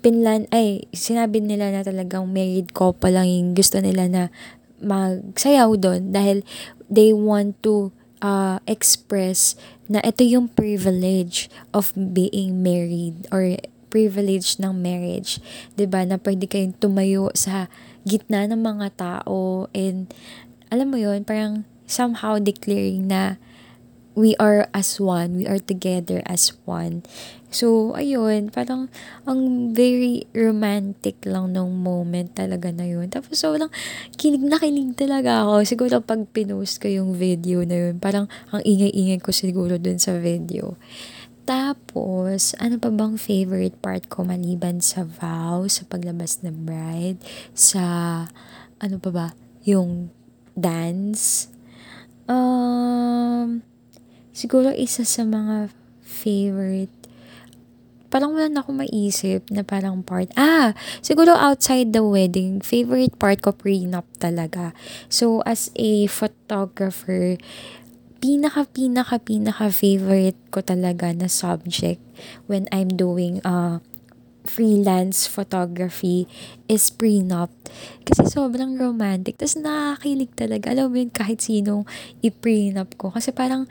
pinlan, 0.06 0.46
ay, 0.54 0.86
sinabi 0.94 1.42
nila 1.42 1.74
na 1.74 1.82
talagang 1.82 2.30
married 2.30 2.78
couple 2.78 3.10
lang 3.10 3.26
yung 3.26 3.58
gusto 3.58 3.82
nila 3.82 4.06
na 4.06 4.24
magsayaw 4.86 5.74
doon 5.82 6.14
dahil 6.14 6.46
they 6.86 7.10
want 7.10 7.58
to 7.66 7.90
uh, 8.22 8.62
express 8.70 9.58
na 9.90 9.98
ito 10.06 10.22
yung 10.22 10.46
privilege 10.46 11.50
of 11.74 11.90
being 11.98 12.62
married 12.62 13.26
or 13.34 13.58
privilege 13.90 14.62
ng 14.62 14.78
marriage. 14.78 15.42
ba 15.74 16.06
Na 16.06 16.22
pwede 16.22 16.46
kayong 16.46 16.78
tumayo 16.78 17.34
sa 17.34 17.66
gitna 18.06 18.46
ng 18.46 18.62
mga 18.62 18.88
tao 18.94 19.66
and 19.74 20.14
alam 20.70 20.94
mo 20.94 21.02
yon 21.02 21.26
parang 21.26 21.66
somehow 21.90 22.38
declaring 22.38 23.10
na 23.10 23.42
we 24.16 24.34
are 24.40 24.66
as 24.72 24.98
one, 24.98 25.36
we 25.36 25.46
are 25.46 25.60
together 25.60 26.24
as 26.26 26.56
one. 26.64 27.04
So, 27.56 27.96
ayun, 27.96 28.52
parang 28.52 28.92
ang 29.24 29.72
very 29.72 30.28
romantic 30.36 31.24
lang 31.24 31.56
nung 31.56 31.80
moment 31.80 32.36
talaga 32.36 32.72
na 32.72 32.84
yun. 32.84 33.08
Tapos, 33.08 33.40
so 33.40 33.56
lang, 33.56 33.72
kilig 34.20 34.44
na 34.44 34.60
kilig 34.60 34.96
talaga 34.96 35.48
ako. 35.48 35.64
Siguro 35.64 35.96
pag 36.04 36.28
pinost 36.32 36.84
ko 36.84 36.92
yung 36.92 37.16
video 37.16 37.64
na 37.64 37.88
yun, 37.88 37.96
parang 38.00 38.28
ang 38.52 38.60
ingay-ingay 38.64 39.24
ko 39.24 39.32
siguro 39.32 39.80
dun 39.80 40.00
sa 40.00 40.20
video. 40.20 40.76
Tapos, 41.46 42.58
ano 42.58 42.82
pa 42.82 42.90
bang 42.90 43.16
favorite 43.22 43.78
part 43.78 44.10
ko 44.10 44.26
maliban 44.26 44.82
sa 44.82 45.06
vow, 45.06 45.64
sa 45.70 45.86
paglabas 45.86 46.42
ng 46.42 46.66
bride, 46.66 47.22
sa, 47.54 47.84
ano 48.82 48.96
pa 48.98 49.10
ba, 49.14 49.28
yung 49.64 50.10
dance. 50.58 51.48
Um, 52.26 53.62
siguro 54.36 54.76
isa 54.76 55.08
sa 55.08 55.24
mga 55.24 55.72
favorite, 56.04 56.92
parang 58.12 58.36
wala 58.36 58.52
na 58.52 58.60
akong 58.62 58.84
maisip 58.84 59.48
na 59.48 59.64
parang 59.64 60.04
part. 60.04 60.28
Ah, 60.36 60.76
siguro 61.00 61.32
outside 61.34 61.96
the 61.96 62.04
wedding, 62.04 62.60
favorite 62.60 63.16
part 63.16 63.40
ko 63.40 63.56
prenup 63.56 64.06
talaga. 64.20 64.76
So, 65.08 65.40
as 65.48 65.72
a 65.80 66.12
photographer, 66.12 67.40
pinaka 68.20 68.68
pinaka 68.68 69.20
pinaka 69.24 69.72
favorite 69.72 70.38
ko 70.52 70.60
talaga 70.60 71.16
na 71.16 71.32
subject 71.32 72.00
when 72.48 72.68
I'm 72.76 72.96
doing 72.96 73.44
uh 73.44 73.84
freelance 74.46 75.26
photography 75.26 76.30
is 76.70 76.94
prenup. 76.94 77.50
Kasi 78.06 78.30
sobrang 78.30 78.78
romantic. 78.78 79.42
Tapos 79.42 79.58
nakakilig 79.58 80.32
talaga. 80.38 80.72
Alam 80.72 80.94
mo 80.94 80.96
yun, 81.02 81.10
kahit 81.10 81.42
sinong 81.42 81.84
i-prenup 82.22 82.94
ko. 82.96 83.10
Kasi 83.10 83.34
parang 83.34 83.66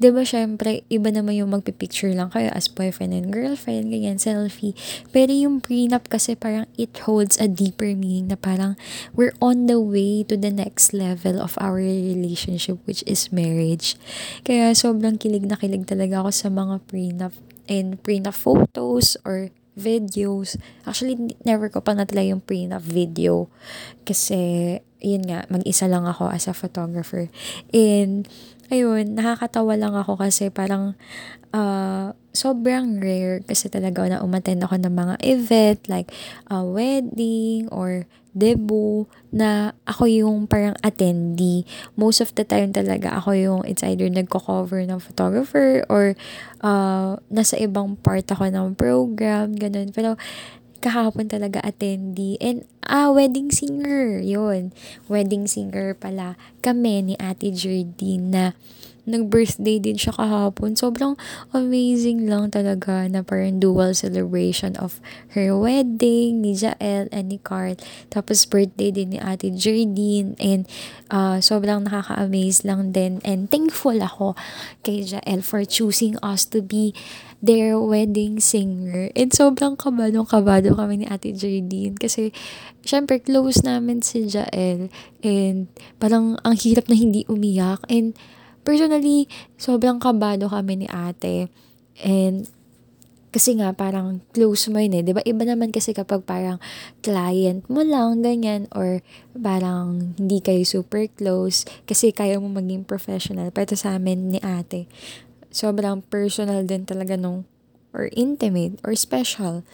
'di 0.00 0.08
ba 0.10 0.24
syempre 0.24 0.82
iba 0.88 1.12
naman 1.12 1.36
yung 1.36 1.52
magpi-picture 1.52 2.16
lang 2.16 2.32
kayo 2.32 2.48
as 2.56 2.66
boyfriend 2.66 3.12
and 3.12 3.28
girlfriend, 3.28 3.92
ganyan, 3.92 4.16
selfie. 4.16 4.72
Pero 5.12 5.30
yung 5.30 5.60
prenup 5.60 6.08
kasi 6.08 6.32
parang 6.32 6.64
it 6.80 6.96
holds 7.04 7.36
a 7.36 7.46
deeper 7.46 7.92
meaning 7.92 8.32
na 8.32 8.40
parang 8.40 8.80
we're 9.12 9.36
on 9.44 9.68
the 9.68 9.76
way 9.76 10.24
to 10.24 10.40
the 10.40 10.50
next 10.50 10.96
level 10.96 11.36
of 11.36 11.54
our 11.60 11.76
relationship 11.76 12.80
which 12.88 13.04
is 13.04 13.28
marriage. 13.28 13.94
Kaya 14.42 14.72
sobrang 14.72 15.20
kilig 15.20 15.44
na 15.44 15.60
kilig 15.60 15.84
talaga 15.84 16.24
ako 16.24 16.30
sa 16.32 16.48
mga 16.48 16.80
prenup 16.88 17.36
and 17.68 18.00
prenup 18.00 18.34
photos 18.34 19.20
or 19.22 19.52
videos. 19.78 20.58
Actually, 20.84 21.36
never 21.46 21.70
ko 21.70 21.80
pa 21.80 21.94
natala 21.94 22.26
yung 22.26 22.42
prenup 22.42 22.82
video. 22.82 23.48
Kasi, 24.04 24.76
yun 25.00 25.24
nga, 25.24 25.46
mag-isa 25.48 25.86
lang 25.86 26.04
ako 26.04 26.28
as 26.28 26.50
a 26.50 26.54
photographer. 26.54 27.30
And, 27.70 28.26
ayun, 28.70 29.18
nakakatawa 29.18 29.74
lang 29.74 29.94
ako 29.98 30.16
kasi 30.16 30.48
parang 30.48 30.94
uh, 31.50 32.14
sobrang 32.30 33.02
rare 33.02 33.42
kasi 33.42 33.66
talaga 33.66 34.06
na 34.06 34.22
umattend 34.22 34.62
ako 34.62 34.78
ng 34.78 34.94
mga 34.94 35.14
event 35.26 35.80
like 35.90 36.08
a 36.46 36.62
wedding 36.62 37.66
or 37.74 38.06
debut 38.30 39.10
na 39.34 39.74
ako 39.90 40.06
yung 40.06 40.46
parang 40.46 40.78
attendee. 40.86 41.66
Most 41.98 42.22
of 42.22 42.30
the 42.38 42.46
time 42.46 42.70
talaga 42.70 43.18
ako 43.18 43.34
yung 43.34 43.60
it's 43.66 43.82
either 43.82 44.06
nagko-cover 44.06 44.86
ng 44.86 45.02
photographer 45.02 45.82
or 45.90 46.14
uh, 46.62 47.18
nasa 47.26 47.58
ibang 47.58 47.98
part 47.98 48.26
ako 48.30 48.46
ng 48.46 48.78
program, 48.78 49.50
ganun. 49.58 49.90
Pero 49.90 50.14
kahapon 50.80 51.28
talaga 51.28 51.60
attendee. 51.62 52.40
And, 52.40 52.64
ah, 52.88 53.12
wedding 53.12 53.52
singer. 53.52 54.18
yun 54.18 54.72
Wedding 55.06 55.46
singer 55.46 55.94
pala. 55.94 56.40
Kami 56.64 57.04
ni 57.04 57.14
Ate 57.20 57.52
Jardine 57.52 58.26
na 58.32 58.44
nag-birthday 59.08 59.80
din 59.80 59.96
siya 59.96 60.14
kahapon. 60.14 60.76
Sobrang 60.78 61.16
amazing 61.50 62.28
lang 62.28 62.52
talaga 62.52 63.10
na 63.10 63.24
parang 63.24 63.58
dual 63.58 63.96
celebration 63.96 64.78
of 64.78 65.02
her 65.34 65.52
wedding 65.56 66.44
ni 66.44 66.54
Jael 66.54 67.10
and 67.10 67.32
ni 67.32 67.38
Carl. 67.40 67.74
Tapos 68.12 68.46
birthday 68.46 68.94
din 68.94 69.16
ni 69.16 69.18
Ate 69.18 69.50
Jardine 69.50 70.36
and 70.38 70.68
uh, 71.10 71.42
sobrang 71.42 71.90
nakaka-amaze 71.90 72.62
lang 72.62 72.94
din 72.94 73.18
and 73.26 73.48
thankful 73.50 73.96
ako 73.98 74.38
kay 74.86 75.02
Jael 75.02 75.42
for 75.42 75.66
choosing 75.66 76.14
us 76.22 76.46
to 76.46 76.62
be 76.62 76.94
their 77.40 77.80
wedding 77.80 78.38
singer. 78.38 79.08
And 79.16 79.32
sobrang 79.32 79.80
kabado-kabado 79.80 80.76
kami 80.76 81.02
ni 81.02 81.06
Ate 81.08 81.32
Jardine 81.32 81.96
kasi 81.96 82.36
syempre 82.84 83.20
close 83.20 83.64
namin 83.64 84.04
si 84.04 84.28
Jael 84.28 84.92
and 85.24 85.68
parang 85.96 86.36
ang 86.44 86.56
hirap 86.56 86.88
na 86.88 86.96
hindi 86.96 87.24
umiyak 87.28 87.80
and 87.88 88.12
personally, 88.60 89.24
sobrang 89.56 89.96
kabado 89.96 90.52
kami 90.52 90.84
ni 90.84 90.86
ate. 90.92 91.48
And, 92.04 92.44
Kasi 93.30 93.54
nga, 93.54 93.70
parang 93.70 94.26
close 94.34 94.66
mo 94.74 94.82
yun 94.82 94.90
eh. 94.98 95.02
Di 95.06 95.14
ba? 95.14 95.22
Iba 95.22 95.46
naman 95.46 95.70
kasi 95.70 95.94
kapag 95.94 96.26
parang 96.26 96.58
client 96.98 97.62
mo 97.70 97.86
lang, 97.86 98.26
ganyan, 98.26 98.66
or 98.74 99.06
parang 99.38 100.18
hindi 100.18 100.42
kayo 100.42 100.66
super 100.66 101.06
close, 101.14 101.62
kasi 101.86 102.10
kaya 102.10 102.42
mo 102.42 102.50
maging 102.50 102.82
professional. 102.82 103.54
Pero 103.54 103.78
sa 103.78 103.94
amin 103.94 104.34
ni 104.34 104.42
ate, 104.42 104.90
sobrang 105.50 106.02
personal 106.06 106.62
din 106.64 106.86
talaga 106.86 107.18
nung, 107.18 107.44
or 107.90 108.08
intimate, 108.14 108.78
or 108.86 108.94
special 108.94 109.66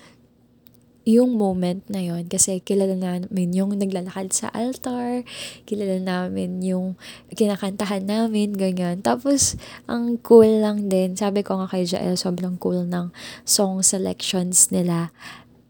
yung 1.06 1.38
moment 1.38 1.86
na 1.86 2.02
yon 2.02 2.26
kasi 2.26 2.58
kilala 2.58 2.98
namin 2.98 3.54
yung 3.54 3.78
naglalakad 3.78 4.34
sa 4.34 4.50
altar, 4.50 5.22
kilala 5.62 6.02
namin 6.02 6.58
yung 6.66 6.98
kinakantahan 7.30 8.02
namin, 8.02 8.50
ganyan. 8.58 9.06
Tapos, 9.06 9.54
ang 9.86 10.18
cool 10.18 10.58
lang 10.58 10.90
din, 10.90 11.14
sabi 11.14 11.46
ko 11.46 11.62
nga 11.62 11.70
kay 11.70 11.86
Jael, 11.86 12.18
sobrang 12.18 12.58
cool 12.58 12.82
ng 12.90 13.14
song 13.46 13.86
selections 13.86 14.74
nila 14.74 15.14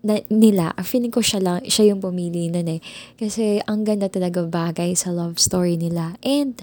na, 0.06 0.22
nila, 0.30 0.70
feeling 0.86 1.10
ko 1.10 1.18
siya 1.18 1.42
lang, 1.42 1.58
siya 1.66 1.90
yung 1.90 1.98
pumili 1.98 2.46
nun 2.46 2.78
eh. 2.78 2.80
Kasi 3.18 3.58
ang 3.66 3.82
ganda 3.82 4.06
talaga 4.06 4.46
bagay 4.46 4.94
sa 4.94 5.10
love 5.10 5.42
story 5.42 5.74
nila. 5.74 6.14
And 6.22 6.54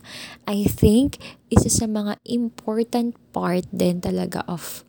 I 0.47 0.63
think 0.63 1.19
isa 1.51 1.67
sa 1.67 1.85
mga 1.91 2.23
important 2.23 3.19
part 3.35 3.67
din 3.75 3.99
talaga 3.99 4.47
of 4.47 4.87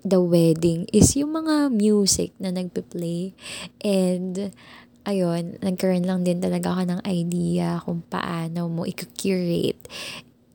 the 0.00 0.24
wedding 0.24 0.88
is 0.96 1.12
yung 1.12 1.36
mga 1.36 1.68
music 1.68 2.32
na 2.40 2.48
nagpe-play. 2.48 3.36
And, 3.84 4.56
ayun, 5.04 5.60
nagkaroon 5.60 6.08
lang 6.08 6.24
din 6.24 6.40
talaga 6.40 6.72
ako 6.72 6.82
ng 6.88 7.00
idea 7.04 7.84
kung 7.84 8.00
paano 8.08 8.72
mo 8.72 8.88
i-curate 8.88 9.84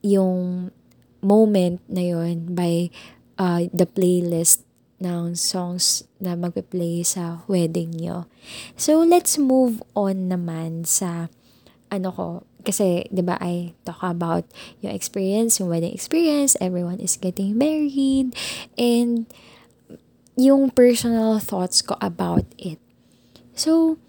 yung 0.02 0.70
moment 1.22 1.82
na 1.90 2.04
yun 2.06 2.54
by 2.54 2.90
uh, 3.38 3.66
the 3.74 3.86
playlist 3.86 4.65
ng 5.00 5.36
songs 5.36 6.08
na 6.24 6.40
magpe-play 6.40 7.04
sa 7.04 7.44
wedding 7.52 7.92
nyo. 7.96 8.26
So, 8.80 9.04
let's 9.04 9.36
move 9.36 9.84
on 9.94 10.32
naman 10.32 10.88
sa 10.88 11.28
ano 11.92 12.10
ko, 12.12 12.28
kasi, 12.66 13.06
di 13.14 13.22
ba, 13.22 13.38
I 13.38 13.78
talk 13.86 14.02
about 14.02 14.50
yung 14.82 14.92
experience, 14.92 15.62
yung 15.62 15.70
wedding 15.70 15.94
experience, 15.94 16.58
everyone 16.58 16.98
is 16.98 17.14
getting 17.16 17.54
married, 17.56 18.34
and 18.74 19.30
yung 20.36 20.74
personal 20.74 21.38
thoughts 21.38 21.86
ko 21.86 21.96
about 22.02 22.44
it. 22.58 22.82
So, 23.54 24.02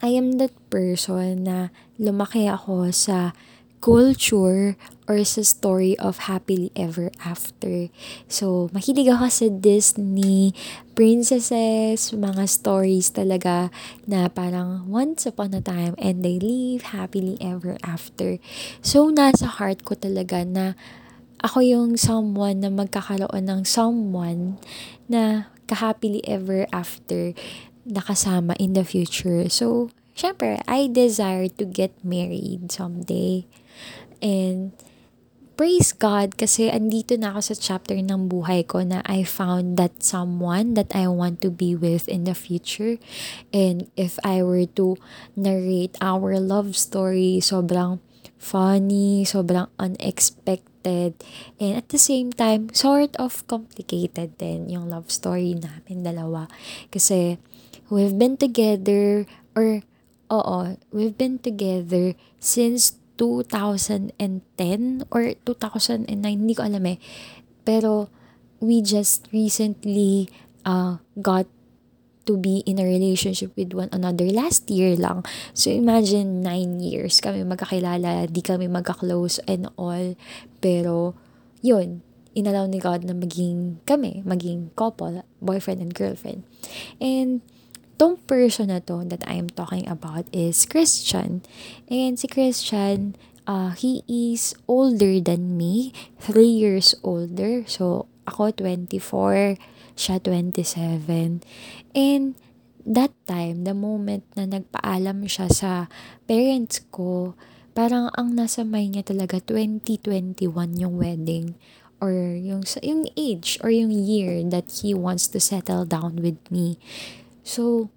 I 0.00 0.14
am 0.14 0.40
that 0.40 0.54
person 0.70 1.44
na 1.44 1.74
lumaki 2.00 2.48
ako 2.48 2.90
sa 2.90 3.36
culture 3.78 4.74
or 5.08 5.24
sa 5.24 5.40
story 5.40 5.96
of 5.96 6.28
happily 6.28 6.68
ever 6.76 7.08
after. 7.24 7.88
So, 8.28 8.68
mahilig 8.76 9.08
ako 9.08 9.32
sa 9.32 9.48
Disney, 9.48 10.52
princesses, 10.92 12.12
mga 12.12 12.44
stories 12.44 13.08
talaga 13.08 13.72
na 14.04 14.28
parang 14.28 14.84
once 14.84 15.24
upon 15.24 15.56
a 15.56 15.64
time 15.64 15.96
and 15.96 16.20
they 16.20 16.36
live 16.36 16.92
happily 16.92 17.40
ever 17.40 17.80
after. 17.80 18.36
So, 18.84 19.08
nasa 19.08 19.48
heart 19.48 19.88
ko 19.88 19.96
talaga 19.96 20.44
na 20.44 20.76
ako 21.40 21.64
yung 21.64 21.90
someone 21.96 22.60
na 22.60 22.68
magkakaroon 22.68 23.48
ng 23.48 23.62
someone 23.64 24.60
na 25.08 25.48
ka-happily 25.64 26.20
ever 26.28 26.68
after 26.68 27.32
nakasama 27.88 28.52
in 28.60 28.76
the 28.76 28.84
future. 28.84 29.48
So, 29.48 29.88
syempre, 30.12 30.60
I 30.66 30.90
desire 30.90 31.48
to 31.56 31.64
get 31.64 31.94
married 32.04 32.68
someday. 32.74 33.46
And 34.18 34.74
praise 35.58 35.90
God 35.90 36.38
kasi 36.38 36.70
andito 36.70 37.18
na 37.18 37.34
ako 37.34 37.50
sa 37.50 37.54
chapter 37.58 37.98
ng 37.98 38.30
buhay 38.30 38.62
ko 38.62 38.86
na 38.86 39.02
I 39.02 39.26
found 39.26 39.74
that 39.74 40.06
someone 40.06 40.78
that 40.78 40.94
I 40.94 41.10
want 41.10 41.42
to 41.42 41.50
be 41.50 41.74
with 41.74 42.06
in 42.06 42.30
the 42.30 42.38
future. 42.38 43.02
And 43.50 43.90
if 43.98 44.22
I 44.22 44.46
were 44.46 44.70
to 44.78 44.94
narrate 45.34 45.98
our 45.98 46.38
love 46.38 46.78
story, 46.78 47.42
sobrang 47.42 47.98
funny, 48.38 49.26
sobrang 49.26 49.66
unexpected, 49.82 51.18
and 51.58 51.72
at 51.74 51.90
the 51.90 51.98
same 51.98 52.30
time, 52.30 52.70
sort 52.70 53.18
of 53.18 53.42
complicated 53.50 54.38
din 54.38 54.70
yung 54.70 54.94
love 54.94 55.10
story 55.10 55.58
namin 55.58 56.06
dalawa. 56.06 56.46
Kasi 56.94 57.34
we've 57.90 58.14
been 58.14 58.38
together, 58.38 59.26
or 59.58 59.82
oo, 60.30 60.78
we've 60.94 61.18
been 61.18 61.42
together 61.42 62.14
since 62.38 62.94
2010 63.18 64.14
or 65.10 65.34
2009, 65.44 66.08
hindi 66.24 66.54
ko 66.54 66.62
alam 66.64 66.86
eh. 66.86 66.98
Pero 67.66 68.08
we 68.62 68.80
just 68.80 69.26
recently 69.34 70.30
uh, 70.62 71.02
got 71.20 71.50
to 72.28 72.36
be 72.36 72.60
in 72.68 72.76
a 72.76 72.84
relationship 72.84 73.56
with 73.56 73.72
one 73.72 73.88
another 73.90 74.28
last 74.28 74.68
year 74.68 74.94
lang. 74.94 75.24
So 75.56 75.72
imagine 75.72 76.44
9 76.44 76.78
years 76.84 77.24
kami 77.24 77.42
magkakilala, 77.42 78.28
di 78.28 78.44
kami 78.44 78.68
magka-close 78.68 79.40
and 79.48 79.72
all. 79.80 80.12
Pero 80.60 81.16
yun, 81.64 82.04
inalaw 82.36 82.68
ni 82.68 82.78
God 82.78 83.08
na 83.08 83.16
maging 83.16 83.80
kami, 83.88 84.20
maging 84.28 84.76
couple, 84.76 85.24
boyfriend 85.40 85.80
and 85.80 85.96
girlfriend. 85.96 86.44
And 87.00 87.40
tong 87.98 88.22
person 88.30 88.70
na 88.70 88.78
to 88.86 89.02
that 89.10 89.26
I 89.26 89.34
am 89.36 89.50
talking 89.50 89.84
about 89.90 90.30
is 90.30 90.64
Christian. 90.64 91.42
And 91.90 92.14
si 92.14 92.30
Christian, 92.30 93.18
uh, 93.44 93.74
he 93.74 94.06
is 94.06 94.54
older 94.70 95.18
than 95.18 95.58
me, 95.58 95.92
3 96.22 96.46
years 96.46 96.94
older. 97.02 97.66
So, 97.66 98.06
ako 98.30 98.54
24, 98.54 99.58
siya 99.98 100.16
27. 100.22 101.42
And 101.92 102.38
that 102.86 103.12
time, 103.26 103.66
the 103.66 103.74
moment 103.74 104.24
na 104.38 104.46
nagpaalam 104.46 105.26
siya 105.26 105.50
sa 105.50 105.90
parents 106.30 106.86
ko, 106.94 107.34
parang 107.74 108.14
ang 108.14 108.38
nasa 108.38 108.62
mind 108.62 108.94
niya 108.94 109.04
talaga 109.10 109.42
2021 109.42 110.46
yung 110.78 110.94
wedding 110.96 111.58
or 111.98 112.14
yung 112.14 112.62
yung 112.82 113.10
age 113.18 113.58
or 113.62 113.74
yung 113.74 113.90
year 113.90 114.38
that 114.46 114.70
he 114.82 114.94
wants 114.94 115.26
to 115.26 115.42
settle 115.42 115.82
down 115.82 116.22
with 116.22 116.38
me. 116.48 116.78
So, 117.48 117.88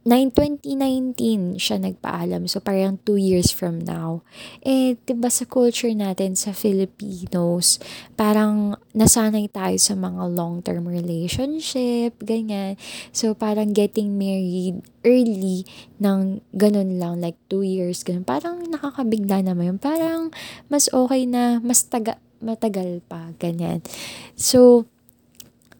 9, 0.00 0.32
2019 0.64 1.60
siya 1.60 1.76
nagpaalam. 1.76 2.48
So, 2.48 2.58
parang 2.64 2.96
2 3.04 3.20
years 3.20 3.52
from 3.52 3.84
now. 3.84 4.24
Eh, 4.64 4.96
diba 5.04 5.28
sa 5.28 5.44
culture 5.44 5.92
natin 5.92 6.34
sa 6.34 6.56
Filipinos, 6.56 7.76
parang 8.16 8.80
nasanay 8.96 9.52
tayo 9.52 9.76
sa 9.76 9.92
mga 9.92 10.32
long-term 10.32 10.88
relationship, 10.88 12.16
ganyan. 12.24 12.80
So, 13.12 13.36
parang 13.36 13.76
getting 13.76 14.16
married 14.16 14.80
early 15.04 15.68
ng 16.00 16.40
ganun 16.56 16.96
lang, 16.96 17.20
like 17.20 17.36
2 17.52 17.60
years, 17.62 18.00
ganun. 18.00 18.24
Parang 18.24 18.66
nakakabigla 18.72 19.44
naman 19.44 19.76
yun. 19.76 19.78
Parang 19.78 20.32
mas 20.72 20.88
okay 20.90 21.28
na, 21.28 21.60
mas 21.60 21.84
taga, 21.84 22.16
matagal 22.40 23.04
pa, 23.04 23.36
ganyan. 23.36 23.84
So, 24.32 24.88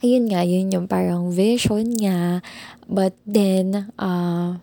ayun 0.00 0.28
nga, 0.32 0.42
yun 0.44 0.72
yung 0.72 0.88
parang 0.88 1.32
vision 1.32 1.86
niya. 1.86 2.40
But 2.90 3.14
then, 3.24 3.92
uh, 4.00 4.58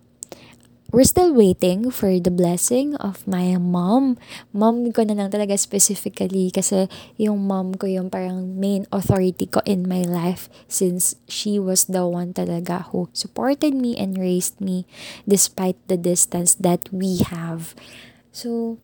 we're 0.91 1.08
still 1.08 1.36
waiting 1.36 1.91
for 1.91 2.19
the 2.19 2.32
blessing 2.32 2.95
of 2.97 3.28
my 3.28 3.56
mom. 3.60 4.15
Mom 4.56 4.88
ko 4.91 5.04
na 5.04 5.15
lang 5.15 5.30
talaga 5.32 5.56
specifically 5.60 6.50
kasi 6.52 6.88
yung 7.19 7.43
mom 7.43 7.76
ko 7.76 7.88
yung 7.88 8.08
parang 8.08 8.56
main 8.56 8.88
authority 8.91 9.47
ko 9.47 9.60
in 9.67 9.84
my 9.88 10.04
life 10.04 10.47
since 10.71 11.19
she 11.28 11.60
was 11.60 11.86
the 11.91 12.08
one 12.08 12.32
talaga 12.32 12.88
who 12.91 13.12
supported 13.12 13.76
me 13.76 13.95
and 14.00 14.15
raised 14.15 14.60
me 14.63 14.88
despite 15.28 15.78
the 15.91 16.00
distance 16.00 16.56
that 16.56 16.88
we 16.91 17.19
have. 17.28 17.76
So, 18.32 18.80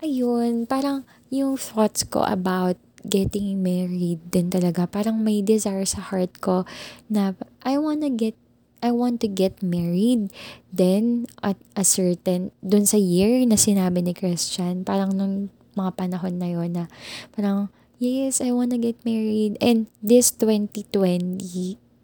ayun, 0.00 0.64
parang 0.64 1.04
yung 1.28 1.56
thoughts 1.56 2.04
ko 2.04 2.24
about 2.24 2.76
getting 3.06 3.62
married 3.62 4.22
din 4.30 4.50
talaga. 4.50 4.86
Parang 4.86 5.18
may 5.18 5.42
desire 5.42 5.86
sa 5.86 6.00
heart 6.00 6.38
ko 6.38 6.64
na 7.10 7.34
I 7.62 7.78
wanna 7.78 8.10
get 8.10 8.38
I 8.82 8.90
want 8.90 9.22
to 9.22 9.30
get 9.30 9.62
married. 9.62 10.34
Then, 10.74 11.30
at 11.38 11.54
a 11.78 11.86
certain, 11.86 12.50
dun 12.66 12.82
sa 12.82 12.98
year 12.98 13.46
na 13.46 13.54
sinabi 13.54 14.02
ni 14.02 14.10
Christian, 14.10 14.82
parang 14.82 15.14
nung 15.14 15.54
mga 15.78 15.94
panahon 15.94 16.42
na 16.42 16.50
yon 16.50 16.74
na 16.74 16.84
parang, 17.30 17.70
yes, 18.02 18.42
I 18.42 18.50
wanna 18.50 18.82
get 18.82 18.98
married. 19.06 19.54
And 19.62 19.86
this 20.02 20.34
2020 20.34 20.90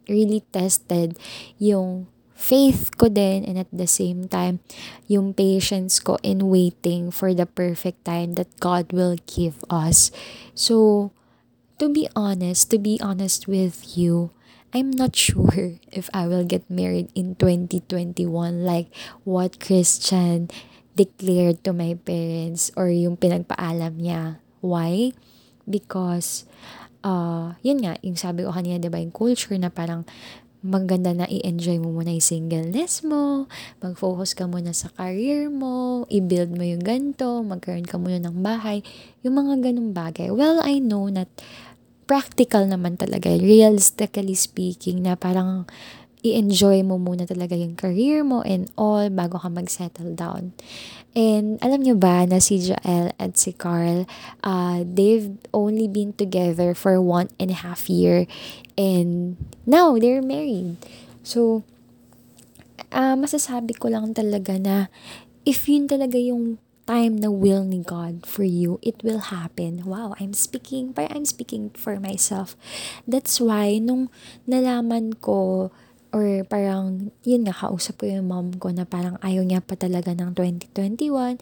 really 0.07 0.41
tested 0.55 1.19
yung 1.59 2.07
faith 2.39 2.95
ko 2.95 3.11
din 3.11 3.43
and 3.43 3.59
at 3.59 3.67
the 3.67 3.85
same 3.85 4.31
time 4.31 4.63
yung 5.11 5.35
patience 5.35 5.99
ko 5.99 6.15
in 6.23 6.47
waiting 6.47 7.11
for 7.11 7.35
the 7.35 7.43
perfect 7.43 8.07
time 8.07 8.39
that 8.39 8.47
God 8.63 8.95
will 8.95 9.19
give 9.27 9.59
us. 9.67 10.09
So, 10.55 11.11
to 11.83 11.91
be 11.91 12.07
honest, 12.15 12.71
to 12.71 12.79
be 12.79 12.95
honest 13.03 13.51
with 13.51 13.99
you, 13.99 14.31
I'm 14.71 14.95
not 14.95 15.19
sure 15.19 15.83
if 15.91 16.07
I 16.15 16.31
will 16.31 16.47
get 16.47 16.63
married 16.71 17.11
in 17.11 17.35
2021 17.35 18.23
like 18.63 18.87
what 19.27 19.59
Christian 19.59 20.47
declared 20.95 21.63
to 21.67 21.75
my 21.75 21.99
parents 21.99 22.71
or 22.79 22.87
yung 22.87 23.19
pinagpaalam 23.19 23.99
niya. 23.99 24.39
Why? 24.63 25.11
because 25.69 26.49
uh, 27.05 27.53
yun 27.61 27.85
nga, 27.85 27.95
yung 28.01 28.17
sabi 28.17 28.43
ko 28.43 28.51
kanina, 28.51 28.81
di 28.81 28.89
ba, 28.89 28.97
yung 28.97 29.13
culture 29.13 29.55
na 29.55 29.69
parang 29.69 30.03
maganda 30.59 31.15
na 31.15 31.23
i-enjoy 31.23 31.79
mo 31.79 31.95
muna 31.95 32.11
yung 32.11 32.25
singleness 32.25 32.99
mo, 33.07 33.47
mag-focus 33.79 34.35
ka 34.35 34.43
muna 34.43 34.75
sa 34.75 34.91
career 34.91 35.47
mo, 35.47 36.03
i-build 36.11 36.51
mo 36.51 36.67
yung 36.67 36.83
ganito, 36.83 37.39
magkaroon 37.47 37.87
ka 37.87 37.95
muna 37.95 38.19
ng 38.19 38.43
bahay, 38.43 38.83
yung 39.23 39.39
mga 39.39 39.71
ganung 39.71 39.95
bagay. 39.95 40.27
Well, 40.27 40.59
I 40.59 40.83
know 40.83 41.07
that 41.15 41.31
practical 42.09 42.67
naman 42.67 42.99
talaga, 42.99 43.31
realistically 43.39 44.35
speaking, 44.35 45.07
na 45.07 45.15
parang 45.15 45.63
i-enjoy 46.19 46.83
mo 46.83 46.99
muna 46.99 47.23
talaga 47.23 47.55
yung 47.55 47.79
career 47.79 48.27
mo 48.27 48.43
and 48.43 48.67
all 48.75 49.07
bago 49.07 49.39
ka 49.39 49.47
mag-settle 49.47 50.11
down. 50.11 50.51
And 51.17 51.57
alam 51.65 51.81
nyo 51.81 51.97
ba 51.97 52.25
na 52.29 52.37
si 52.37 52.61
Joel 52.61 53.11
at 53.17 53.35
si 53.35 53.51
Carl, 53.51 54.05
uh, 54.45 54.85
they've 54.85 55.33
only 55.53 55.89
been 55.89 56.13
together 56.13 56.77
for 56.77 57.01
one 57.01 57.33
and 57.41 57.49
a 57.49 57.59
half 57.65 57.89
year 57.89 58.29
and 58.77 59.35
now 59.65 59.97
they're 59.97 60.21
married. 60.21 60.77
So, 61.25 61.65
uh, 62.93 63.17
masasabi 63.17 63.75
ko 63.77 63.89
lang 63.89 64.13
talaga 64.13 64.55
na 64.61 64.87
if 65.43 65.65
yun 65.65 65.89
talaga 65.89 66.15
yung 66.15 66.61
time 66.89 67.21
na 67.21 67.29
will 67.29 67.61
ni 67.61 67.85
God 67.85 68.25
for 68.25 68.41
you, 68.41 68.81
it 68.81 68.97
will 69.05 69.29
happen. 69.29 69.85
Wow, 69.85 70.17
I'm 70.17 70.33
speaking, 70.33 70.89
parang 70.89 71.21
I'm 71.21 71.27
speaking 71.29 71.69
for 71.77 72.01
myself. 72.01 72.57
That's 73.05 73.37
why, 73.37 73.77
nung 73.77 74.09
nalaman 74.49 75.21
ko 75.21 75.69
or 76.09 76.41
parang, 76.49 77.13
yun 77.21 77.45
nga, 77.45 77.53
kausap 77.53 78.01
ko 78.01 78.05
yung 78.09 78.25
mom 78.29 78.49
ko 78.57 78.73
na 78.73 78.85
parang 78.85 79.21
ayaw 79.21 79.45
niya 79.45 79.61
pa 79.61 79.77
talaga 79.77 80.09
ng 80.17 80.33
2021 80.33 81.37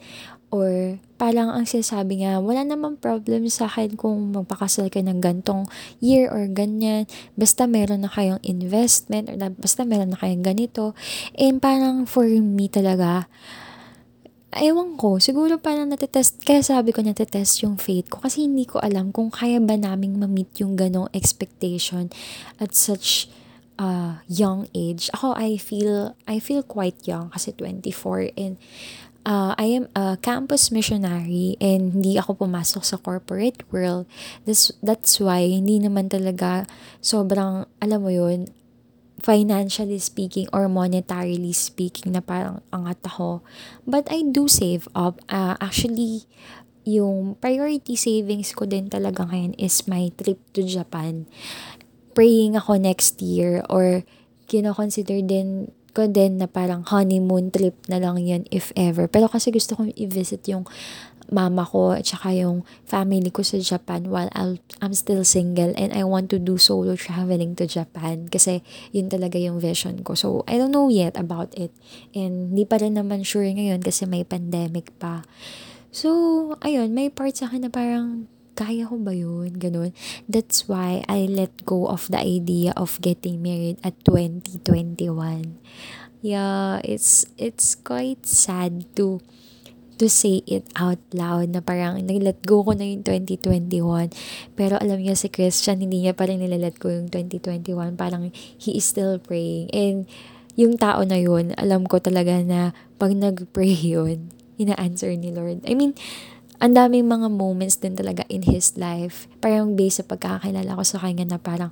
or 0.52 0.96
parang 1.20 1.52
ang 1.52 1.64
sinasabi 1.64 2.20
niya, 2.20 2.40
wala 2.40 2.64
namang 2.64 3.00
problem 3.00 3.48
sa 3.48 3.68
akin 3.68 3.96
kung 3.96 4.32
magpakasal 4.32 4.88
ka 4.92 5.00
ng 5.00 5.20
gantong 5.20 5.68
year 6.00 6.28
or 6.28 6.44
ganyan. 6.48 7.08
Basta 7.36 7.64
meron 7.64 8.04
na 8.04 8.12
kayong 8.12 8.40
investment 8.44 9.28
or 9.28 9.36
basta 9.56 9.84
meron 9.88 10.12
na 10.12 10.20
kayong 10.20 10.44
ganito. 10.44 10.96
And 11.36 11.60
parang 11.60 12.04
for 12.04 12.28
me 12.28 12.68
talaga, 12.68 13.28
ewan 14.56 14.96
ko, 14.96 15.20
siguro 15.20 15.60
parang 15.60 15.92
natetest, 15.92 16.40
kaya 16.40 16.64
sabi 16.64 16.96
ko 16.96 17.04
natetest 17.04 17.60
yung 17.64 17.76
faith 17.76 18.08
ko 18.08 18.24
kasi 18.24 18.48
hindi 18.48 18.64
ko 18.64 18.80
alam 18.80 19.12
kung 19.12 19.28
kaya 19.28 19.60
ba 19.60 19.76
naming 19.76 20.16
ma-meet 20.16 20.64
yung 20.64 20.76
ganong 20.76 21.12
expectation 21.12 22.08
at 22.56 22.72
such 22.72 23.28
uh, 23.78 24.20
young 24.26 24.66
age. 24.74 25.08
Ako, 25.14 25.32
I 25.38 25.56
feel, 25.56 26.18
I 26.26 26.42
feel 26.42 26.62
quite 26.66 27.06
young 27.06 27.30
kasi 27.30 27.54
24 27.54 28.34
and 28.36 28.58
uh, 29.24 29.54
I 29.56 29.72
am 29.78 29.88
a 29.94 30.18
campus 30.20 30.68
missionary 30.70 31.56
and 31.62 31.94
hindi 31.94 32.18
ako 32.18 32.44
pumasok 32.44 32.82
sa 32.84 32.98
corporate 32.98 33.64
world. 33.72 34.04
That's, 34.44 34.74
that's 34.82 35.16
why 35.22 35.46
hindi 35.46 35.78
naman 35.80 36.10
talaga 36.10 36.66
sobrang, 37.00 37.64
alam 37.80 38.00
mo 38.02 38.10
yun, 38.10 38.50
financially 39.18 39.98
speaking 39.98 40.46
or 40.54 40.70
monetarily 40.70 41.50
speaking 41.50 42.14
na 42.14 42.22
parang 42.22 42.62
angat 42.70 43.02
ako. 43.02 43.42
But 43.82 44.06
I 44.10 44.22
do 44.22 44.46
save 44.46 44.86
up. 44.94 45.18
Uh, 45.26 45.58
actually, 45.58 46.30
yung 46.88 47.36
priority 47.36 47.98
savings 48.00 48.56
ko 48.56 48.64
din 48.64 48.88
talaga 48.88 49.28
ngayon 49.28 49.52
is 49.60 49.84
my 49.84 50.08
trip 50.16 50.40
to 50.56 50.64
Japan 50.64 51.28
praying 52.18 52.58
ako 52.58 52.74
next 52.74 53.22
year 53.22 53.62
or 53.70 54.02
kino-consider 54.50 55.22
din 55.22 55.70
ko 55.94 56.10
din 56.10 56.42
na 56.42 56.50
parang 56.50 56.82
honeymoon 56.82 57.54
trip 57.54 57.78
na 57.86 58.02
lang 58.02 58.18
yun 58.18 58.42
if 58.50 58.74
ever. 58.74 59.06
Pero 59.06 59.30
kasi 59.30 59.54
gusto 59.54 59.78
kong 59.78 59.94
i-visit 59.94 60.42
yung 60.50 60.66
mama 61.30 61.62
ko 61.62 61.94
at 61.94 62.08
saka 62.08 62.34
yung 62.34 62.66
family 62.88 63.30
ko 63.30 63.46
sa 63.46 63.62
Japan 63.62 64.10
while 64.10 64.32
I'll, 64.34 64.58
I'm 64.82 64.98
still 64.98 65.22
single 65.22 65.76
and 65.78 65.94
I 65.94 66.02
want 66.02 66.26
to 66.34 66.42
do 66.42 66.58
solo 66.58 66.98
traveling 66.98 67.54
to 67.60 67.70
Japan 67.70 68.26
kasi 68.26 68.66
yun 68.90 69.06
talaga 69.06 69.38
yung 69.38 69.62
vision 69.62 70.02
ko. 70.02 70.18
So, 70.18 70.42
I 70.50 70.58
don't 70.58 70.74
know 70.74 70.90
yet 70.90 71.14
about 71.14 71.54
it. 71.54 71.70
And 72.18 72.50
hindi 72.50 72.66
pa 72.66 72.82
rin 72.82 72.98
naman 72.98 73.22
sure 73.22 73.46
ngayon 73.46 73.84
kasi 73.84 74.10
may 74.10 74.26
pandemic 74.26 74.90
pa. 74.98 75.22
So, 75.94 76.10
ayun, 76.66 76.96
may 76.96 77.14
part 77.14 77.36
sa 77.36 77.46
akin 77.46 77.68
na 77.68 77.70
parang 77.70 78.26
kaya 78.58 78.90
ko 78.90 78.98
ba 78.98 79.14
yun? 79.14 79.54
Ganun. 79.54 79.94
That's 80.26 80.66
why 80.66 81.06
I 81.06 81.30
let 81.30 81.62
go 81.62 81.86
of 81.86 82.10
the 82.10 82.18
idea 82.18 82.74
of 82.74 82.98
getting 82.98 83.38
married 83.38 83.78
at 83.86 83.94
2021. 84.02 85.62
Yeah, 86.18 86.82
it's 86.82 87.30
it's 87.38 87.78
quite 87.78 88.26
sad 88.26 88.90
to 88.98 89.22
to 90.02 90.06
say 90.10 90.42
it 90.46 90.66
out 90.74 90.98
loud 91.14 91.54
na 91.54 91.62
parang 91.62 92.02
nag-let 92.02 92.42
go 92.42 92.66
ko 92.66 92.74
na 92.74 92.86
yung 92.86 93.06
2021. 93.06 94.10
Pero 94.58 94.74
alam 94.78 94.98
niya 94.98 95.14
si 95.14 95.30
Christian, 95.30 95.78
hindi 95.78 96.02
niya 96.02 96.18
pa 96.18 96.26
rin 96.26 96.42
nilalet 96.42 96.78
go 96.82 96.90
yung 96.90 97.10
2021. 97.10 97.94
Parang 97.94 98.34
he 98.34 98.78
is 98.78 98.86
still 98.86 99.22
praying. 99.22 99.70
And 99.70 100.10
yung 100.58 100.74
tao 100.78 101.06
na 101.06 101.18
yun, 101.18 101.54
alam 101.54 101.86
ko 101.86 102.02
talaga 102.02 102.42
na 102.42 102.74
pag 102.98 103.14
nag-pray 103.14 103.74
yun, 103.94 104.34
ina-answer 104.58 105.14
ni 105.14 105.30
Lord. 105.30 105.62
I 105.66 105.78
mean, 105.78 105.94
ang 106.58 106.74
daming 106.74 107.06
mga 107.06 107.30
moments 107.30 107.78
din 107.78 107.94
talaga 107.94 108.26
in 108.26 108.42
his 108.42 108.74
life. 108.74 109.30
Parang 109.38 109.78
based 109.78 110.02
sa 110.02 110.04
pagkakakilala 110.08 110.74
ko 110.74 110.82
sa 110.82 110.98
kanya 110.98 111.24
na 111.24 111.38
parang 111.38 111.70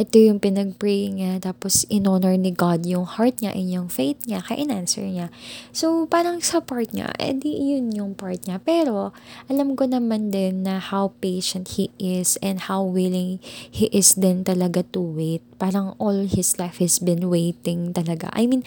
ito 0.00 0.16
yung 0.16 0.40
pinag-pray 0.40 1.12
niya 1.12 1.36
tapos 1.42 1.84
in-honor 1.92 2.36
ni 2.40 2.54
God 2.54 2.88
yung 2.88 3.04
heart 3.04 3.44
niya 3.44 3.52
and 3.52 3.68
yung 3.68 3.88
faith 3.92 4.16
niya 4.24 4.40
kaya 4.40 4.64
in-answer 4.64 5.04
niya. 5.04 5.28
So 5.76 6.08
parang 6.08 6.40
sa 6.40 6.64
part 6.64 6.96
niya, 6.96 7.12
edi 7.20 7.76
yun 7.76 7.92
yung 7.92 8.12
part 8.16 8.46
niya. 8.48 8.56
Pero 8.62 9.12
alam 9.52 9.76
ko 9.76 9.84
naman 9.84 10.32
din 10.32 10.64
na 10.64 10.80
how 10.80 11.12
patient 11.20 11.76
he 11.76 11.92
is 12.00 12.40
and 12.40 12.72
how 12.72 12.80
willing 12.80 13.42
he 13.68 13.92
is 13.92 14.16
din 14.16 14.46
talaga 14.46 14.80
to 14.96 15.04
wait. 15.04 15.44
Parang 15.60 15.94
all 16.02 16.26
his 16.26 16.58
life 16.58 16.82
has 16.82 16.98
been 16.98 17.30
waiting 17.30 17.94
talaga. 17.94 18.26
I 18.34 18.50
mean, 18.50 18.66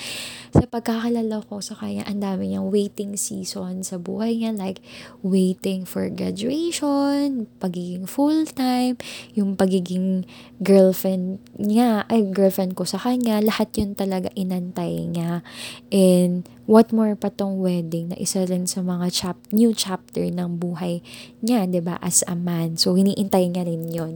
sa 0.56 0.64
pagkakilala 0.64 1.44
ko 1.44 1.60
sa 1.60 1.76
kanya, 1.76 2.08
ang 2.08 2.24
dami 2.24 2.56
niyang 2.56 2.72
waiting 2.72 3.20
season 3.20 3.84
sa 3.84 4.00
buhay 4.00 4.40
niya. 4.40 4.56
Like, 4.56 4.80
wait 5.20 5.46
waiting 5.46 5.86
for 5.86 6.10
graduation, 6.10 7.46
pagiging 7.64 8.10
full-time, 8.36 9.00
yung 9.32 9.56
pagiging 9.56 10.28
girlfriend 10.60 11.40
niya, 11.56 12.04
ay 12.12 12.28
girlfriend 12.28 12.76
ko 12.76 12.84
sa 12.84 13.00
kanya, 13.00 13.40
lahat 13.40 13.72
yun 13.80 13.96
talaga 13.96 14.28
inantay 14.36 15.08
niya. 15.08 15.40
And 15.88 16.44
what 16.68 16.92
more 16.92 17.16
pa 17.16 17.32
tong 17.32 17.64
wedding 17.64 18.12
na 18.12 18.20
isa 18.20 18.44
rin 18.44 18.68
sa 18.68 18.84
mga 18.84 19.08
chap 19.16 19.40
new 19.56 19.72
chapter 19.72 20.28
ng 20.28 20.60
buhay 20.60 21.00
niya, 21.40 21.64
'di 21.64 21.80
ba 21.80 21.96
as 22.04 22.28
a 22.28 22.36
man. 22.36 22.76
So 22.76 23.00
hiniintay 23.00 23.56
niya 23.56 23.64
rin 23.64 23.88
yun. 23.88 24.14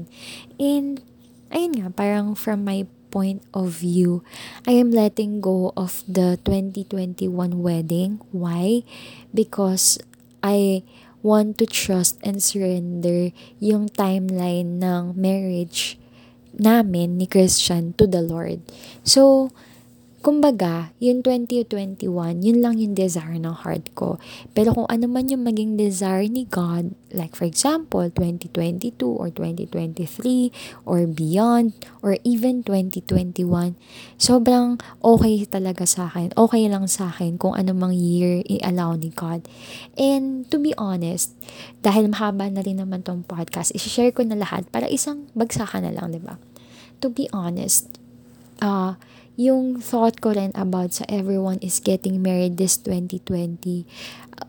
And 0.60 1.00
ayun 1.56 1.80
nga, 1.80 1.88
parang 1.96 2.36
from 2.36 2.68
my 2.68 2.84
point 3.10 3.40
of 3.56 3.74
view, 3.80 4.22
I 4.68 4.76
am 4.76 4.92
letting 4.92 5.40
go 5.40 5.72
of 5.80 6.04
the 6.06 6.38
2021 6.44 7.32
wedding. 7.64 8.22
Why? 8.36 8.84
Because 9.32 9.98
I 10.44 10.84
want 11.22 11.58
to 11.60 11.66
trust 11.66 12.18
and 12.24 12.42
surrender 12.42 13.32
yung 13.60 13.90
timeline 13.92 14.80
ng 14.80 15.16
marriage 15.16 16.00
namin 16.56 17.20
ni 17.20 17.28
Christian 17.28 17.94
to 17.96 18.08
the 18.08 18.22
Lord. 18.22 18.64
So, 19.04 19.52
kumbaga, 20.20 20.92
yung 21.00 21.24
2021, 21.24 22.04
yun 22.44 22.60
lang 22.60 22.76
yung 22.76 22.92
desire 22.92 23.40
ng 23.40 23.64
heart 23.64 23.96
ko. 23.96 24.20
Pero 24.52 24.76
kung 24.76 24.88
ano 24.92 25.08
man 25.08 25.32
yung 25.32 25.48
maging 25.48 25.80
desire 25.80 26.28
ni 26.28 26.44
God, 26.44 26.92
like 27.16 27.40
for 27.40 27.48
example, 27.48 28.04
2022 28.04 29.00
or 29.08 29.32
2023 29.32 30.52
or 30.84 31.08
beyond 31.08 31.72
or 32.04 32.20
even 32.28 32.62
2021, 32.68 33.80
sobrang 34.20 34.76
okay 35.00 35.48
talaga 35.48 35.88
sa 35.88 36.12
akin. 36.12 36.36
Okay 36.36 36.68
lang 36.68 36.86
sa 36.92 37.08
akin 37.10 37.40
kung 37.40 37.56
ano 37.56 37.72
mang 37.72 37.96
year 37.96 38.44
i-allow 38.44 39.00
ni 39.00 39.16
God. 39.16 39.48
And 39.96 40.44
to 40.52 40.60
be 40.60 40.76
honest, 40.76 41.32
dahil 41.80 42.12
mahaba 42.12 42.52
na 42.52 42.60
rin 42.60 42.84
naman 42.84 43.08
tong 43.08 43.24
podcast, 43.24 43.72
isi-share 43.72 44.12
ko 44.12 44.28
na 44.28 44.36
lahat 44.36 44.68
para 44.68 44.92
isang 44.92 45.32
bagsakan 45.32 45.88
na 45.88 45.96
lang, 45.96 46.12
di 46.12 46.20
ba? 46.20 46.36
To 47.00 47.08
be 47.08 47.32
honest, 47.32 47.96
uh, 48.60 49.00
yung 49.40 49.80
thought 49.80 50.20
ko 50.20 50.36
rin 50.36 50.52
about 50.52 50.92
sa 50.92 51.08
everyone 51.08 51.64
is 51.64 51.80
getting 51.80 52.20
married 52.20 52.60
this 52.60 52.76
2020, 52.76 53.88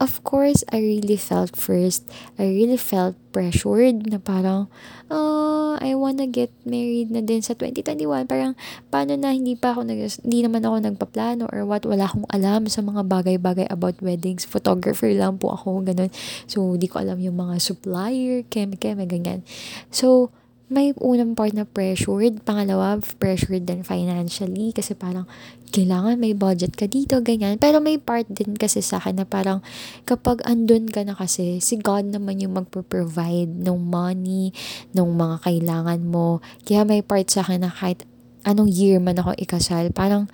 of 0.03 0.18
course, 0.26 0.66
I 0.74 0.83
really 0.83 1.14
felt 1.14 1.55
first, 1.55 2.11
I 2.42 2.50
really 2.50 2.74
felt 2.74 3.14
pressured 3.31 4.11
na 4.11 4.18
parang, 4.18 4.66
oh, 5.07 5.79
I 5.79 5.94
wanna 5.94 6.26
get 6.26 6.50
married 6.66 7.14
na 7.14 7.22
din 7.22 7.38
sa 7.38 7.55
2021. 7.55 8.26
Parang, 8.26 8.59
paano 8.90 9.14
na 9.14 9.31
hindi 9.31 9.55
pa 9.55 9.79
ako, 9.79 9.87
nag, 9.87 10.11
hindi 10.26 10.42
naman 10.42 10.66
ako 10.66 10.76
nagpaplano 10.83 11.46
or 11.55 11.62
what, 11.70 11.87
wala 11.87 12.11
akong 12.11 12.26
alam 12.26 12.66
sa 12.66 12.83
mga 12.83 13.07
bagay-bagay 13.07 13.70
about 13.70 13.94
weddings. 14.03 14.42
Photographer 14.42 15.07
lang 15.14 15.38
po 15.38 15.55
ako, 15.55 15.87
ganun. 15.87 16.11
So, 16.50 16.74
di 16.74 16.90
ko 16.90 16.98
alam 16.98 17.22
yung 17.22 17.38
mga 17.38 17.62
supplier, 17.62 18.42
keme-keme, 18.42 19.07
ganyan. 19.07 19.46
So, 19.94 20.35
may 20.71 20.95
unang 21.03 21.35
part 21.35 21.51
na 21.51 21.67
pressured, 21.67 22.47
pangalawa, 22.47 23.03
pressured 23.19 23.67
din 23.67 23.83
financially 23.83 24.71
kasi 24.71 24.95
parang 24.95 25.27
kailangan 25.75 26.15
may 26.15 26.31
budget 26.31 26.79
ka 26.79 26.87
dito, 26.87 27.19
ganyan. 27.27 27.59
Pero 27.59 27.83
may 27.83 27.99
part 27.99 28.31
din 28.31 28.55
kasi 28.55 28.79
sa 28.79 29.03
akin 29.03 29.19
na 29.19 29.27
parang 29.27 29.67
kapag 30.07 30.39
andun 30.47 30.87
ka 30.87 31.03
na 31.03 31.19
kasi, 31.19 31.59
si 31.59 31.75
God 31.75 32.15
naman 32.15 32.39
yung 32.39 32.55
magpo-provide 32.55 33.51
ng 33.51 33.79
money, 33.83 34.55
ng 34.95 35.11
mga 35.11 35.37
kailangan 35.43 36.01
mo. 36.07 36.39
Kaya 36.63 36.87
may 36.87 37.03
part 37.03 37.27
sa 37.27 37.43
akin 37.43 37.67
na 37.67 37.71
kahit 37.75 38.07
anong 38.47 38.71
year 38.71 39.03
man 39.03 39.19
ako 39.19 39.35
ikasal, 39.43 39.91
parang 39.91 40.31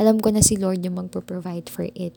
alam 0.00 0.20
ko 0.24 0.32
na 0.32 0.40
si 0.40 0.56
Lord 0.56 0.80
yung 0.84 0.96
magpo-provide 0.96 1.68
for 1.68 1.84
it. 1.92 2.16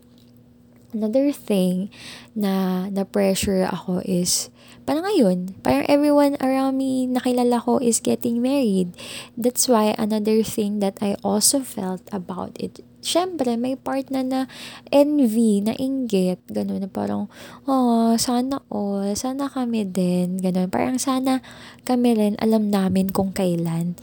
Another 0.89 1.29
thing 1.29 1.93
na 2.33 2.85
na-pressure 2.89 3.61
ako 3.69 4.01
is, 4.01 4.49
parang 4.89 5.05
ngayon, 5.05 5.53
parang 5.61 5.85
everyone 5.85 6.33
around 6.41 6.81
me 6.81 7.05
nakilala 7.05 7.61
ko 7.61 7.77
is 7.77 8.01
getting 8.01 8.41
married. 8.41 8.97
That's 9.37 9.69
why 9.69 9.93
another 10.01 10.41
thing 10.41 10.81
that 10.81 10.97
I 10.97 11.13
also 11.21 11.61
felt 11.61 12.01
about 12.09 12.57
it, 12.57 12.81
syempre 13.05 13.53
may 13.53 13.77
part 13.77 14.09
na 14.09 14.25
na 14.25 14.49
envy, 14.89 15.61
na 15.61 15.77
inggit, 15.77 16.41
gano'n 16.49 16.81
na 16.81 16.89
parang, 16.89 17.29
oh, 17.69 18.17
sana 18.17 18.57
all, 18.73 19.13
sana 19.13 19.45
kami 19.45 19.85
din, 19.85 20.41
gano'n. 20.41 20.73
Parang 20.73 20.97
sana 20.97 21.45
kami 21.85 22.17
rin 22.17 22.33
alam 22.41 22.73
namin 22.73 23.13
kung 23.13 23.29
kailan 23.29 23.93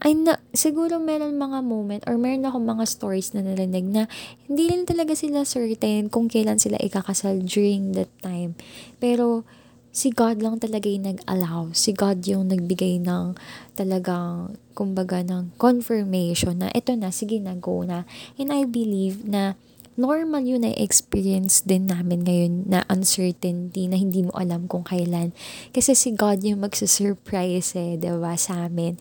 ay 0.00 0.16
na, 0.16 0.40
siguro 0.56 0.96
meron 0.96 1.36
mga 1.36 1.60
moment 1.60 2.02
or 2.08 2.16
meron 2.16 2.48
ako 2.48 2.56
mga 2.56 2.84
stories 2.88 3.36
na 3.36 3.44
narinig 3.44 3.84
na 3.84 4.08
hindi 4.48 4.72
rin 4.72 4.88
talaga 4.88 5.12
sila 5.12 5.44
certain 5.44 6.08
kung 6.08 6.26
kailan 6.26 6.56
sila 6.56 6.80
ikakasal 6.80 7.44
during 7.44 7.92
that 7.92 8.08
time. 8.24 8.56
Pero 8.96 9.44
si 9.90 10.14
God 10.14 10.40
lang 10.40 10.56
talaga 10.56 10.86
yung 10.86 11.04
nag-allow. 11.04 11.74
Si 11.74 11.92
God 11.92 12.22
yung 12.24 12.48
nagbigay 12.48 13.02
ng 13.02 13.36
talagang, 13.74 14.56
kumbaga, 14.72 15.20
ng 15.20 15.52
confirmation 15.58 16.64
na 16.64 16.68
ito 16.72 16.94
na, 16.94 17.10
sige 17.10 17.42
na, 17.42 17.58
go 17.58 17.82
na. 17.82 18.06
And 18.38 18.54
I 18.54 18.64
believe 18.64 19.26
na 19.26 19.58
normal 19.98 20.46
yun 20.46 20.62
na 20.62 20.72
experience 20.78 21.62
din 21.66 21.90
namin 21.90 22.22
ngayon 22.22 22.54
na 22.70 22.86
uncertainty 22.86 23.90
na 23.90 23.98
hindi 23.98 24.22
mo 24.26 24.32
alam 24.38 24.70
kung 24.70 24.86
kailan. 24.86 25.34
Kasi 25.74 25.98
si 25.98 26.14
God 26.14 26.42
yung 26.46 26.62
magsusurprise 26.62 27.74
eh, 27.74 27.94
diba, 27.98 28.34
sa 28.38 28.70
amin. 28.70 29.00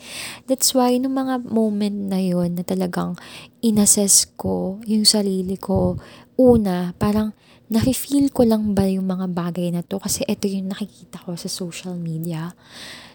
That's 0.49 0.73
why, 0.73 0.97
nung 0.97 1.17
mga 1.17 1.45
moment 1.45 2.10
na 2.10 2.17
yun 2.17 2.58
na 2.58 2.63
talagang 2.65 3.15
inassess 3.62 4.25
ko 4.39 4.82
yung 4.89 5.06
sarili 5.06 5.56
ko, 5.60 6.02
una, 6.39 6.97
parang 6.97 7.36
nafe-feel 7.69 8.34
ko 8.34 8.49
lang 8.49 8.73
ba 8.73 8.89
yung 8.89 9.06
mga 9.06 9.30
bagay 9.30 9.69
na 9.69 9.86
to 9.86 10.02
kasi 10.02 10.25
ito 10.25 10.49
yung 10.49 10.73
nakikita 10.73 11.21
ko 11.21 11.38
sa 11.38 11.45
social 11.45 11.93
media. 11.93 12.58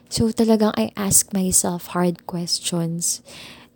So 0.06 0.30
talagang 0.30 0.70
I 0.78 0.94
ask 0.94 1.34
myself 1.34 1.90
hard 1.90 2.22
questions 2.30 3.18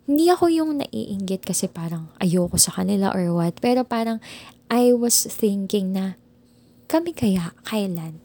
hindi 0.09 0.25
ako 0.33 0.49
yung 0.49 0.81
naiinggit 0.81 1.45
kasi 1.45 1.69
parang 1.69 2.09
ayoko 2.17 2.57
sa 2.57 2.73
kanila 2.73 3.13
or 3.13 3.29
what. 3.29 3.53
Pero 3.61 3.85
parang 3.85 4.17
I 4.65 4.89
was 4.97 5.29
thinking 5.29 5.93
na 5.93 6.17
kami 6.89 7.13
kaya 7.13 7.53
kailan. 7.69 8.17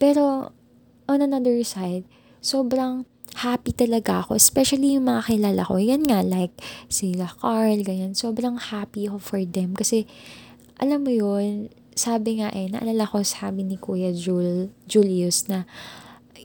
Pero 0.00 0.56
on 1.04 1.20
another 1.20 1.60
side, 1.68 2.08
sobrang 2.40 3.04
happy 3.44 3.76
talaga 3.76 4.24
ako. 4.24 4.40
Especially 4.40 4.96
yung 4.96 5.04
mga 5.04 5.28
kilala 5.28 5.68
ko. 5.68 5.76
Yan 5.76 6.08
nga, 6.08 6.24
like 6.24 6.56
sila 6.88 7.28
Carl, 7.28 7.84
ganyan. 7.84 8.16
Sobrang 8.16 8.56
happy 8.72 9.12
ako 9.12 9.20
for 9.20 9.42
them. 9.44 9.76
Kasi, 9.76 10.08
alam 10.80 11.04
mo 11.04 11.12
yun, 11.12 11.68
sabi 11.92 12.40
nga 12.40 12.48
eh, 12.56 12.72
naalala 12.72 13.04
ko 13.04 13.20
sabi 13.20 13.68
ni 13.68 13.76
Kuya 13.76 14.16
Jul, 14.16 14.72
Julius 14.88 15.50
na 15.50 15.68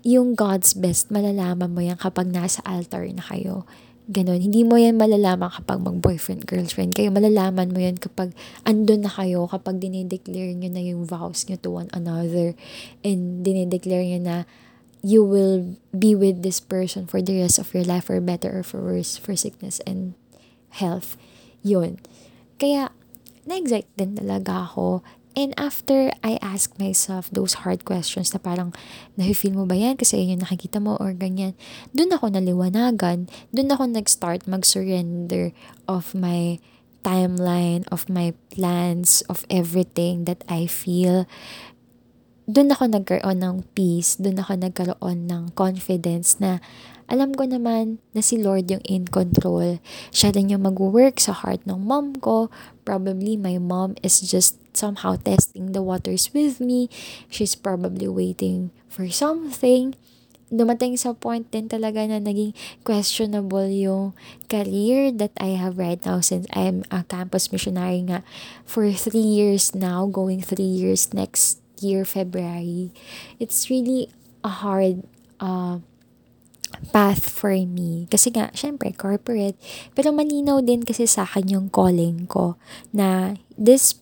yung 0.03 0.35
God's 0.35 0.75
best, 0.75 1.07
malalaman 1.13 1.71
mo 1.71 1.79
yan 1.79 1.95
kapag 1.95 2.27
nasa 2.27 2.59
altar 2.67 3.07
na 3.15 3.23
kayo. 3.23 3.63
Ganon. 4.03 4.43
Hindi 4.43 4.67
mo 4.67 4.75
yan 4.75 4.99
malalaman 4.99 5.47
kapag 5.47 5.79
mag-boyfriend, 5.79 6.43
girlfriend 6.43 6.91
kayo. 6.91 7.07
Malalaman 7.07 7.71
mo 7.71 7.79
yan 7.79 7.95
kapag 7.95 8.35
andun 8.67 9.07
na 9.07 9.11
kayo, 9.11 9.47
kapag 9.47 9.79
dinideclare 9.79 10.51
nyo 10.51 10.67
na 10.67 10.83
yung 10.83 11.07
vows 11.07 11.47
nyo 11.47 11.55
to 11.55 11.71
one 11.71 11.87
another. 11.95 12.51
And 12.99 13.47
dinideclare 13.47 14.03
nyo 14.03 14.19
na 14.19 14.35
you 14.99 15.23
will 15.23 15.79
be 15.95 16.15
with 16.15 16.43
this 16.43 16.59
person 16.59 17.07
for 17.07 17.23
the 17.23 17.39
rest 17.39 17.59
of 17.59 17.71
your 17.71 17.87
life 17.87 18.11
for 18.11 18.19
better 18.19 18.51
or 18.59 18.63
for 18.63 18.83
worse, 18.83 19.15
for 19.15 19.35
sickness 19.39 19.79
and 19.87 20.19
health. 20.79 21.15
Yun. 21.63 21.99
Kaya, 22.59 22.91
na-excite 23.47 23.91
din 23.95 24.19
talaga 24.19 24.67
ako 24.67 25.03
And 25.33 25.57
after 25.57 26.13
I 26.21 26.37
ask 26.45 26.77
myself 26.77 27.29
those 27.33 27.65
hard 27.65 27.85
questions 27.89 28.33
na 28.33 28.39
parang, 28.39 28.69
nafe-feel 29.17 29.57
mo 29.57 29.65
ba 29.65 29.73
yan 29.73 29.97
kasi 29.97 30.21
yun 30.21 30.37
yung 30.37 30.45
nakikita 30.45 30.77
mo 30.77 30.93
or 31.01 31.17
ganyan, 31.17 31.57
dun 31.89 32.13
ako 32.13 32.29
naliwanagan, 32.29 33.29
dun 33.49 33.69
ako 33.73 33.89
nag-start 33.89 34.45
mag-surrender 34.45 35.49
of 35.89 36.13
my 36.13 36.61
timeline, 37.03 37.83
of 37.91 38.07
my 38.07 38.31
plans, 38.53 39.21
of 39.27 39.43
everything 39.51 40.25
that 40.25 40.41
I 40.47 40.65
feel. 40.65 41.27
Dun 42.43 42.75
ako 42.75 42.91
nagkaroon 42.91 43.39
ng 43.39 43.57
peace, 43.71 44.19
dun 44.19 44.35
ako 44.35 44.59
nagkaroon 44.59 45.31
ng 45.31 45.55
confidence 45.55 46.43
na 46.43 46.59
alam 47.07 47.31
ko 47.31 47.47
naman 47.47 48.03
na 48.11 48.19
si 48.19 48.35
Lord 48.35 48.67
yung 48.67 48.83
in 48.83 49.07
control. 49.07 49.79
Siya 50.11 50.35
din 50.35 50.51
yung 50.51 50.67
mag-work 50.67 51.23
sa 51.23 51.31
heart 51.31 51.63
ng 51.63 51.79
mom 51.79 52.19
ko. 52.19 52.51
Probably 52.83 53.39
my 53.39 53.63
mom 53.63 53.95
is 54.03 54.19
just 54.19 54.59
somehow 54.75 55.15
testing 55.15 55.71
the 55.71 55.79
waters 55.79 56.35
with 56.35 56.59
me. 56.59 56.91
She's 57.31 57.55
probably 57.55 58.11
waiting 58.11 58.75
for 58.91 59.07
something. 59.07 59.95
Dumating 60.51 60.99
sa 60.99 61.15
point 61.15 61.47
din 61.47 61.71
talaga 61.71 62.03
na 62.03 62.19
naging 62.19 62.51
questionable 62.83 63.71
yung 63.71 64.11
career 64.51 65.15
that 65.15 65.31
I 65.39 65.55
have 65.55 65.79
right 65.79 66.03
now 66.03 66.19
since 66.19 66.43
I'm 66.51 66.83
a 66.91 67.07
campus 67.07 67.55
missionary 67.55 68.03
nga 68.03 68.19
for 68.67 68.83
three 68.91 69.23
years 69.23 69.71
now, 69.71 70.11
going 70.11 70.43
three 70.43 70.67
years 70.67 71.15
next 71.15 71.62
year, 71.83 72.07
February. 72.07 72.95
It's 73.37 73.69
really 73.69 74.07
a 74.43 74.63
hard 74.63 75.03
uh, 75.43 75.83
path 76.95 77.29
for 77.29 77.53
me. 77.53 78.07
Kasi 78.09 78.31
nga, 78.31 78.49
syempre, 78.55 78.95
corporate. 78.95 79.59
Pero 79.93 80.15
maninaw 80.15 80.63
din 80.63 80.87
kasi 80.87 81.05
sa 81.05 81.27
akin 81.27 81.51
yung 81.51 81.67
calling 81.69 82.25
ko 82.25 82.55
na 82.95 83.37
this 83.59 83.99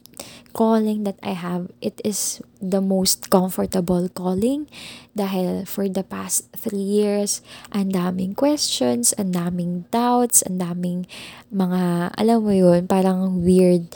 calling 0.51 1.03
that 1.07 1.17
I 1.23 1.33
have, 1.33 1.71
it 1.81 1.99
is 2.03 2.43
the 2.59 2.83
most 2.83 3.31
comfortable 3.31 4.11
calling 4.11 4.67
dahil 5.15 5.67
for 5.67 5.87
the 5.87 6.03
past 6.03 6.51
three 6.51 6.83
years, 6.83 7.39
ang 7.71 7.95
daming 7.95 8.35
questions, 8.35 9.15
ang 9.15 9.31
daming 9.31 9.87
doubts, 9.89 10.43
ang 10.43 10.59
daming 10.59 11.07
mga, 11.49 12.13
alam 12.19 12.43
mo 12.43 12.51
yun, 12.51 12.85
parang 12.85 13.41
weird 13.43 13.87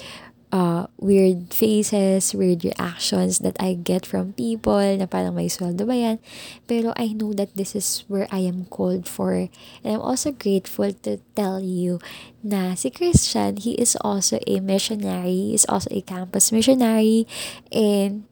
uh, 0.55 0.87
weird 0.95 1.51
faces, 1.51 2.31
weird 2.31 2.63
reactions 2.63 3.43
that 3.43 3.59
I 3.59 3.75
get 3.75 4.07
from 4.07 4.31
people 4.39 4.79
na 4.95 5.03
parang 5.03 5.35
may 5.35 5.51
sweldo 5.51 5.83
ba 5.83 5.99
yan. 5.99 6.17
Pero 6.63 6.95
I 6.95 7.11
know 7.11 7.35
that 7.35 7.51
this 7.59 7.75
is 7.75 8.07
where 8.07 8.31
I 8.31 8.47
am 8.47 8.63
called 8.71 9.03
for. 9.03 9.35
And 9.83 9.99
I'm 9.99 9.99
also 9.99 10.31
grateful 10.31 10.95
to 11.03 11.19
tell 11.35 11.59
you 11.59 11.99
na 12.39 12.79
si 12.79 12.87
Christian, 12.87 13.59
he 13.59 13.75
is 13.75 13.99
also 13.99 14.39
a 14.47 14.63
missionary, 14.63 15.51
he 15.51 15.59
is 15.59 15.67
also 15.67 15.91
a 15.91 15.99
campus 15.99 16.55
missionary, 16.55 17.27
and 17.75 18.23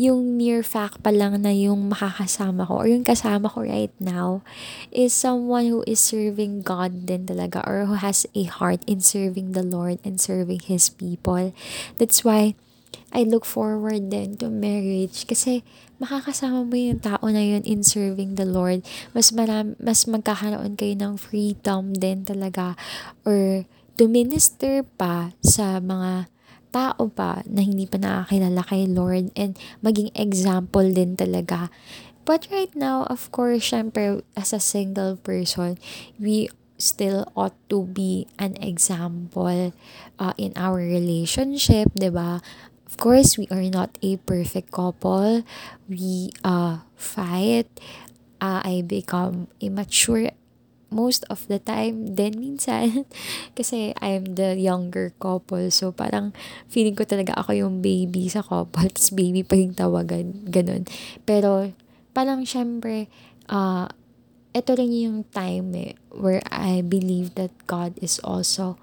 yung 0.00 0.40
mere 0.40 0.64
fact 0.64 1.04
pa 1.04 1.12
lang 1.12 1.36
na 1.44 1.52
yung 1.52 1.92
makakasama 1.92 2.64
ko 2.64 2.80
or 2.80 2.88
yung 2.88 3.04
kasama 3.04 3.52
ko 3.52 3.60
right 3.68 3.92
now 4.00 4.40
is 4.88 5.12
someone 5.12 5.68
who 5.68 5.84
is 5.84 6.00
serving 6.00 6.64
God 6.64 7.04
din 7.04 7.28
talaga 7.28 7.60
or 7.68 7.84
who 7.84 8.00
has 8.00 8.24
a 8.32 8.48
heart 8.48 8.80
in 8.88 9.04
serving 9.04 9.52
the 9.52 9.60
Lord 9.60 10.00
and 10.00 10.16
serving 10.16 10.64
His 10.64 10.88
people. 10.88 11.52
That's 12.00 12.24
why 12.24 12.56
I 13.12 13.28
look 13.28 13.44
forward 13.44 14.08
then 14.08 14.40
to 14.40 14.48
marriage 14.48 15.28
kasi 15.28 15.60
makakasama 16.00 16.64
mo 16.64 16.80
yung 16.80 17.04
tao 17.04 17.28
na 17.28 17.44
yun 17.44 17.60
in 17.68 17.84
serving 17.84 18.40
the 18.40 18.48
Lord. 18.48 18.80
Mas 19.12 19.36
maram, 19.36 19.76
mas 19.76 20.08
magkakaroon 20.08 20.80
kayo 20.80 20.96
ng 20.96 21.20
freedom 21.20 21.92
din 21.92 22.24
talaga 22.24 22.72
or 23.28 23.68
to 24.00 24.08
minister 24.08 24.80
pa 24.96 25.36
sa 25.44 25.76
mga 25.76 26.32
tao 26.70 27.10
pa 27.10 27.42
na 27.46 27.62
hindi 27.62 27.86
pa 27.86 27.98
nakakilala 27.98 28.62
kay 28.66 28.86
Lord 28.86 29.34
and 29.34 29.58
maging 29.82 30.10
example 30.14 30.86
din 30.86 31.18
talaga. 31.18 31.68
But 32.24 32.46
right 32.50 32.70
now, 32.78 33.10
of 33.10 33.30
course, 33.34 33.66
syempre, 33.66 34.22
as 34.38 34.54
a 34.54 34.62
single 34.62 35.18
person, 35.18 35.78
we 36.20 36.48
still 36.78 37.28
ought 37.36 37.56
to 37.68 37.84
be 37.84 38.26
an 38.38 38.56
example 38.62 39.72
uh, 40.18 40.34
in 40.38 40.52
our 40.56 40.80
relationship, 40.80 41.92
ba 41.92 42.08
diba? 42.08 42.30
Of 42.86 42.98
course, 42.98 43.38
we 43.38 43.46
are 43.54 43.66
not 43.70 43.94
a 44.02 44.18
perfect 44.26 44.74
couple. 44.74 45.46
We 45.86 46.34
uh, 46.42 46.82
fight. 46.98 47.70
Uh, 48.40 48.64
I 48.64 48.82
become 48.82 49.46
immature 49.60 50.32
most 50.90 51.24
of 51.30 51.46
the 51.46 51.62
time 51.62 52.18
then 52.18 52.36
minsan. 52.36 53.06
Kasi 53.56 53.94
I'm 54.02 54.36
the 54.36 54.58
younger 54.58 55.14
couple. 55.16 55.70
So 55.70 55.94
parang 55.94 56.34
feeling 56.66 56.98
ko 56.98 57.06
talaga 57.06 57.38
ako 57.38 57.56
yung 57.56 57.80
baby 57.80 58.26
sa 58.28 58.42
couple 58.42 58.90
tapos 58.94 59.14
baby 59.14 59.46
pa 59.46 59.56
yung 59.56 59.74
tawagan 59.74 60.50
ganun. 60.50 60.84
Pero 61.24 61.70
parang 62.12 62.42
syempre 62.44 63.06
uh, 63.48 63.86
ito 64.50 64.70
rin 64.74 64.90
yung 64.90 65.22
time 65.30 65.70
eh, 65.78 65.92
where 66.10 66.42
I 66.50 66.82
believe 66.82 67.38
that 67.38 67.54
God 67.70 67.94
is 68.02 68.18
also 68.26 68.74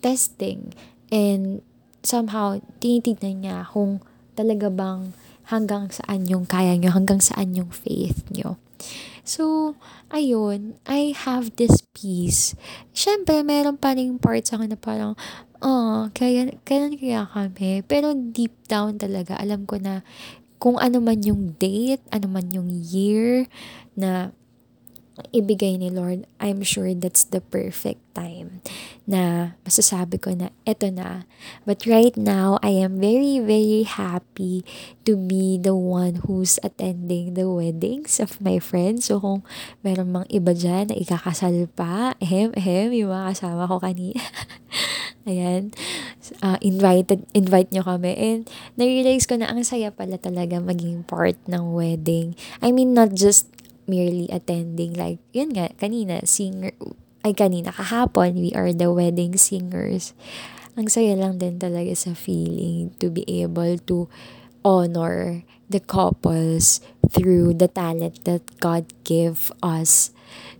testing. 0.00 0.72
And 1.12 1.60
somehow 2.00 2.64
tinitignan 2.80 3.44
niya 3.44 3.68
kung 3.68 4.00
talaga 4.32 4.72
bang 4.72 5.12
hanggang 5.52 5.92
saan 5.92 6.26
yung 6.26 6.48
kaya 6.48 6.74
nyo, 6.80 6.90
hanggang 6.96 7.20
saan 7.22 7.54
yung 7.54 7.70
faith 7.70 8.24
nyo. 8.32 8.58
So, 9.26 9.74
ayun, 10.14 10.78
I 10.86 11.10
have 11.10 11.58
this 11.58 11.82
peace. 11.90 12.54
Siyempre, 12.94 13.42
meron 13.42 13.74
pa 13.74 13.98
rin 13.98 14.22
parts 14.22 14.54
ako 14.54 14.70
na 14.70 14.78
parang, 14.78 15.18
oh, 15.58 16.06
kaya, 16.14 16.54
kailan 16.62 16.94
kaya 16.94 17.26
kami? 17.26 17.82
Pero 17.90 18.14
deep 18.14 18.54
down 18.70 19.02
talaga, 19.02 19.34
alam 19.34 19.66
ko 19.66 19.82
na 19.82 20.06
kung 20.62 20.78
ano 20.78 21.02
man 21.02 21.26
yung 21.26 21.58
date, 21.58 22.06
ano 22.14 22.30
man 22.30 22.54
yung 22.54 22.70
year 22.70 23.50
na 23.98 24.30
ibigay 25.32 25.80
ni 25.80 25.88
Lord, 25.88 26.28
I'm 26.40 26.60
sure 26.60 26.92
that's 26.92 27.24
the 27.24 27.40
perfect 27.40 28.04
time 28.12 28.60
na 29.06 29.54
masasabi 29.62 30.18
ko 30.18 30.34
na 30.34 30.50
eto 30.66 30.90
na. 30.90 31.28
But 31.62 31.86
right 31.86 32.12
now, 32.18 32.58
I 32.58 32.74
am 32.82 32.98
very, 32.98 33.38
very 33.38 33.86
happy 33.86 34.66
to 35.06 35.14
be 35.14 35.62
the 35.62 35.78
one 35.78 36.26
who's 36.26 36.58
attending 36.66 37.38
the 37.38 37.46
weddings 37.46 38.18
of 38.18 38.42
my 38.42 38.58
friends. 38.58 39.06
So 39.06 39.22
kung 39.22 39.46
meron 39.86 40.10
mang 40.10 40.26
iba 40.26 40.52
dyan 40.52 40.90
na 40.90 40.98
ikakasal 40.98 41.70
pa, 41.78 42.18
ehem, 42.18 42.50
ehem, 42.58 42.90
yung 42.98 43.14
mga 43.14 43.38
kasama 43.38 43.70
ko 43.70 43.78
kanina. 43.78 44.18
Ayan. 45.30 45.74
Uh, 46.42 46.58
invited, 46.62 47.26
invite 47.34 47.70
nyo 47.70 47.82
kami. 47.86 48.14
And 48.14 48.46
na-realize 48.74 49.26
ko 49.26 49.38
na 49.38 49.50
ang 49.50 49.62
saya 49.62 49.94
pala 49.94 50.18
talaga 50.18 50.58
maging 50.58 51.06
part 51.06 51.38
ng 51.46 51.74
wedding. 51.74 52.34
I 52.58 52.74
mean, 52.74 52.94
not 52.94 53.14
just 53.14 53.50
merely 53.86 54.26
attending 54.30 54.94
like 54.94 55.18
yun 55.30 55.54
nga 55.54 55.70
kanina 55.78 56.22
singer 56.26 56.74
ay 57.26 57.34
kanina 57.34 57.74
kahapon 57.74 58.38
we 58.38 58.54
are 58.54 58.70
the 58.70 58.90
wedding 58.90 59.34
singers. 59.34 60.14
Ang 60.76 60.92
saya 60.92 61.16
lang 61.16 61.40
din 61.40 61.56
talaga 61.56 61.96
sa 61.96 62.12
feeling 62.12 62.92
to 63.00 63.08
be 63.08 63.24
able 63.26 63.80
to 63.88 64.06
honor 64.60 65.42
the 65.66 65.80
couples 65.80 66.84
through 67.08 67.54
the 67.56 67.66
talent 67.66 68.22
that 68.28 68.44
God 68.60 68.90
gave 69.02 69.50
us 69.64 70.14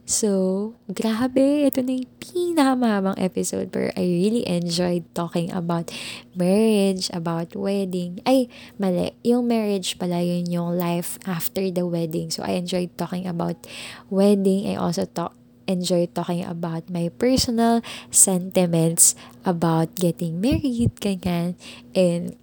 So, 0.07 0.75
grabe, 0.87 1.67
ito 1.67 1.83
na 1.83 1.99
yung 1.99 2.11
pinakamahabang 2.23 3.19
episode 3.19 3.75
where 3.75 3.91
I 3.99 4.07
really 4.07 4.47
enjoyed 4.47 5.03
talking 5.19 5.51
about 5.51 5.91
marriage, 6.39 7.11
about 7.11 7.59
wedding. 7.59 8.23
Ay, 8.23 8.47
mali. 8.79 9.15
Yung 9.27 9.51
marriage 9.51 9.99
pala, 9.99 10.23
yun 10.23 10.47
yung 10.47 10.79
life 10.79 11.19
after 11.27 11.67
the 11.75 11.83
wedding. 11.83 12.31
So, 12.31 12.47
I 12.47 12.55
enjoyed 12.55 12.95
talking 12.95 13.27
about 13.27 13.67
wedding. 14.07 14.71
I 14.71 14.79
also 14.79 15.05
talk 15.05 15.35
enjoy 15.67 16.07
talking 16.15 16.47
about 16.47 16.87
my 16.87 17.11
personal 17.19 17.83
sentiments 18.11 19.19
about 19.43 19.91
getting 19.99 20.39
married, 20.41 20.95
ganyan. 21.03 21.59
And 21.91 22.39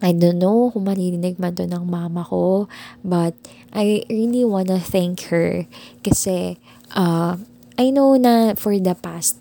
I 0.00 0.12
don't 0.12 0.38
know 0.38 0.70
kung 0.72 0.84
maririnig 0.84 1.40
man 1.40 1.56
to 1.56 1.64
ng 1.64 1.88
mama 1.88 2.22
ko, 2.22 2.68
but 3.00 3.32
I 3.76 4.08
really 4.08 4.42
wanna 4.42 4.80
thank 4.80 5.28
her 5.28 5.68
kasi 6.00 6.56
uh, 6.96 7.36
I 7.76 7.92
know 7.92 8.16
na 8.16 8.56
for 8.56 8.72
the 8.72 8.96
past 8.96 9.36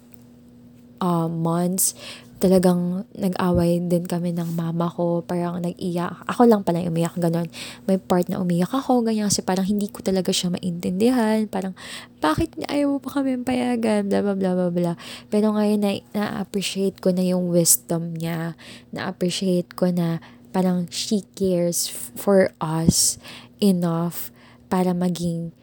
uh, 1.00 1.32
months, 1.32 1.96
talagang 2.36 3.08
nag-away 3.16 3.80
din 3.80 4.04
kami 4.04 4.36
ng 4.36 4.60
mama 4.60 4.92
ko. 4.92 5.24
Parang 5.24 5.64
nag-iyak. 5.64 6.28
Ako 6.28 6.46
lang 6.46 6.68
pala 6.68 6.84
umiyak, 6.84 7.16
ganun. 7.16 7.48
May 7.88 7.96
part 7.96 8.28
na 8.28 8.44
umiyak 8.44 8.76
ako, 8.76 9.08
ganyan. 9.08 9.32
Kasi 9.32 9.42
parang 9.42 9.66
hindi 9.66 9.88
ko 9.88 10.04
talaga 10.04 10.36
siya 10.36 10.52
maintindihan. 10.52 11.48
Parang, 11.48 11.74
bakit 12.20 12.52
ayaw 12.68 12.98
mo 12.98 13.00
pa 13.00 13.24
kami 13.24 13.40
payagan? 13.42 14.12
Bla, 14.12 14.20
bla, 14.20 14.36
bla, 14.36 14.52
bla, 14.52 14.68
bla. 14.70 14.94
Pero 15.32 15.56
ngayon 15.56 15.80
na, 15.80 15.92
na-appreciate 16.12 17.00
ko 17.00 17.16
na 17.16 17.24
yung 17.24 17.50
wisdom 17.50 18.14
niya. 18.14 18.60
Na-appreciate 18.92 19.72
ko 19.74 19.90
na 19.90 20.20
parang 20.52 20.88
she 20.88 21.28
cares 21.36 21.92
for 22.16 22.48
us 22.64 23.20
enough 23.62 24.32
para 24.68 24.92
maging 24.92 25.54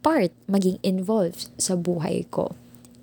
part, 0.00 0.30
maging 0.46 0.78
involved 0.86 1.50
sa 1.58 1.74
buhay 1.74 2.24
ko. 2.30 2.54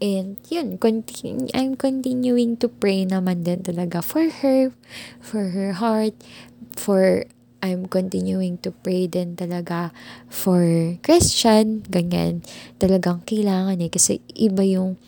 And 0.03 0.35
yun, 0.51 0.79
continue, 0.79 1.47
I'm 1.55 1.79
continuing 1.79 2.59
to 2.59 2.67
pray 2.67 3.07
naman 3.07 3.47
din 3.47 3.63
talaga 3.63 4.03
for 4.03 4.27
her, 4.27 4.75
for 5.23 5.55
her 5.55 5.79
heart, 5.79 6.15
for 6.75 7.23
I'm 7.63 7.87
continuing 7.87 8.59
to 8.67 8.75
pray 8.75 9.07
din 9.07 9.39
talaga 9.39 9.95
for 10.27 10.63
Christian, 10.99 11.79
ganyan. 11.87 12.43
Talagang 12.75 13.23
kailangan 13.23 13.79
eh, 13.79 13.87
kasi 13.87 14.19
iba 14.35 14.67
yung, 14.67 14.99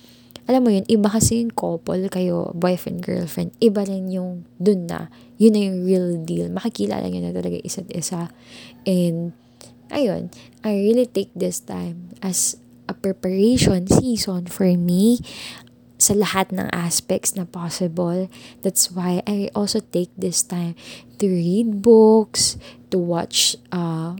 alam 0.45 0.61
mo 0.61 0.69
yun, 0.69 0.85
iba 0.85 1.09
kasi 1.09 1.41
yung 1.41 1.53
couple 1.53 2.05
kayo, 2.09 2.53
boyfriend, 2.53 3.01
girlfriend, 3.01 3.49
iba 3.57 3.81
rin 3.81 4.13
yung 4.13 4.45
dun 4.61 4.85
na, 4.85 5.09
yun 5.41 5.57
na 5.57 5.61
yung 5.65 5.77
real 5.81 6.07
deal. 6.21 6.53
Makikilala 6.53 7.09
nyo 7.09 7.21
na 7.25 7.33
talaga 7.33 7.57
isa't 7.65 7.89
isa. 7.89 8.29
And, 8.85 9.33
ayun, 9.89 10.29
I 10.61 10.77
really 10.77 11.09
take 11.09 11.33
this 11.33 11.57
time 11.61 12.13
as 12.21 12.61
a 12.85 12.93
preparation 12.93 13.89
season 13.89 14.45
for 14.45 14.69
me 14.77 15.17
sa 15.97 16.13
lahat 16.13 16.53
ng 16.53 16.69
aspects 16.69 17.33
na 17.33 17.49
possible. 17.49 18.29
That's 18.61 18.93
why 18.93 19.25
I 19.25 19.49
also 19.57 19.81
take 19.81 20.13
this 20.13 20.45
time 20.45 20.77
to 21.17 21.25
read 21.25 21.81
books, 21.81 22.61
to 22.93 23.01
watch 23.01 23.57
uh, 23.73 24.19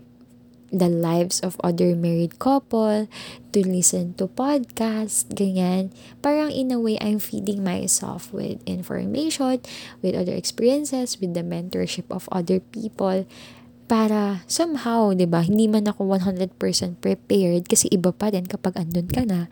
the 0.77 0.91
lives 0.91 1.39
of 1.39 1.55
other 1.63 1.95
married 1.95 2.39
couple, 2.39 3.07
to 3.55 3.59
listen 3.63 4.13
to 4.19 4.27
podcasts, 4.27 5.23
ganyan. 5.31 5.95
Parang 6.19 6.51
in 6.51 6.71
a 6.71 6.79
way, 6.79 6.99
I'm 6.99 7.19
feeding 7.19 7.63
myself 7.63 8.31
with 8.35 8.59
information, 8.67 9.63
with 10.03 10.13
other 10.15 10.35
experiences, 10.35 11.19
with 11.19 11.33
the 11.33 11.43
mentorship 11.43 12.11
of 12.11 12.27
other 12.31 12.59
people 12.59 13.23
para 13.85 14.41
somehow, 14.49 15.13
'di 15.13 15.29
ba, 15.29 15.45
hindi 15.45 15.69
man 15.69 15.85
ako 15.85 16.09
100% 16.09 16.57
prepared 16.97 17.69
kasi 17.69 17.85
iba 17.93 18.09
pa 18.09 18.33
din 18.33 18.49
kapag 18.49 18.81
andun 18.81 19.09
ka 19.09 19.21
na. 19.21 19.45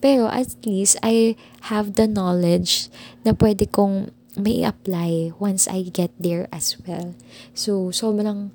Pero 0.00 0.28
at 0.32 0.56
least 0.64 0.96
I 1.04 1.36
have 1.68 2.00
the 2.00 2.08
knowledge 2.08 2.88
na 3.28 3.36
pwede 3.36 3.68
kong 3.68 4.08
may 4.34 4.66
apply 4.66 5.36
once 5.38 5.70
I 5.70 5.86
get 5.92 6.10
there 6.18 6.50
as 6.50 6.74
well. 6.82 7.14
So, 7.54 7.94
sobrang 7.94 8.50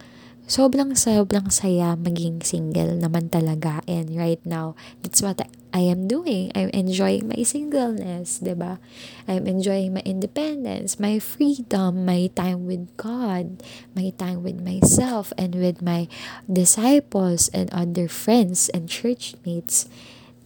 sobrang 0.50 0.98
sobrang 0.98 1.54
saya 1.54 1.94
maging 1.94 2.42
single 2.42 2.98
naman 2.98 3.30
talaga. 3.30 3.86
And 3.86 4.18
right 4.18 4.42
now 4.42 4.74
that's 5.06 5.22
what 5.22 5.46
I 5.70 5.86
am 5.86 6.10
doing. 6.10 6.50
I'm 6.58 6.74
enjoying 6.74 7.30
my 7.30 7.46
singleness 7.46 8.42
'di 8.42 8.58
ba? 8.58 8.82
I'm 9.30 9.46
enjoying 9.46 9.94
my 9.94 10.02
independence 10.02 10.98
my 10.98 11.22
freedom 11.22 12.02
my 12.02 12.34
time 12.34 12.66
with 12.66 12.90
God 12.98 13.62
my 13.94 14.10
time 14.18 14.42
with 14.42 14.58
myself 14.58 15.30
and 15.38 15.54
with 15.54 15.86
my 15.86 16.10
disciples 16.50 17.54
and 17.54 17.70
other 17.70 18.10
friends 18.10 18.74
and 18.74 18.90
church 18.90 19.38
mates. 19.46 19.86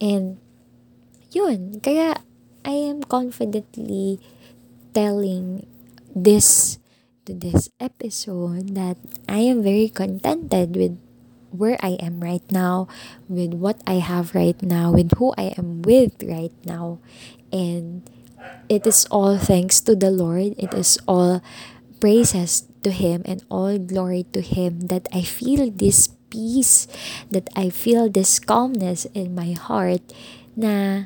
And 0.04 0.36
yun 1.32 1.80
kaya 1.80 2.20
I 2.68 2.76
am 2.76 3.08
confidently 3.08 4.20
telling 4.92 5.64
this 6.12 6.83
to 7.26 7.34
this 7.34 7.70
episode 7.80 8.76
that 8.76 8.98
I 9.28 9.40
am 9.48 9.64
very 9.64 9.88
contented 9.88 10.76
with 10.76 11.00
where 11.54 11.78
I 11.82 11.96
am 12.02 12.20
right 12.20 12.44
now, 12.52 12.88
with 13.30 13.54
what 13.54 13.80
I 13.86 14.02
have 14.02 14.34
right 14.34 14.58
now, 14.62 14.92
with 14.92 15.14
who 15.18 15.34
I 15.38 15.54
am 15.56 15.82
with 15.84 16.18
right 16.24 16.54
now. 16.66 17.00
And 17.54 18.10
it 18.68 18.88
is 18.88 19.06
all 19.12 19.38
thanks 19.38 19.80
to 19.82 19.96
the 19.96 20.10
Lord. 20.10 20.58
It 20.58 20.74
is 20.74 20.98
all 21.08 21.42
praises 22.02 22.66
to 22.84 22.92
Him 22.92 23.22
and 23.26 23.46
all 23.48 23.78
glory 23.78 24.26
to 24.34 24.42
Him 24.42 24.92
that 24.92 25.08
I 25.14 25.22
feel 25.22 25.70
this 25.70 26.10
peace, 26.30 26.88
that 27.32 27.48
I 27.56 27.70
feel 27.70 28.10
this 28.10 28.40
calmness 28.40 29.06
in 29.14 29.38
my 29.38 29.54
heart 29.54 30.02
na 30.58 31.06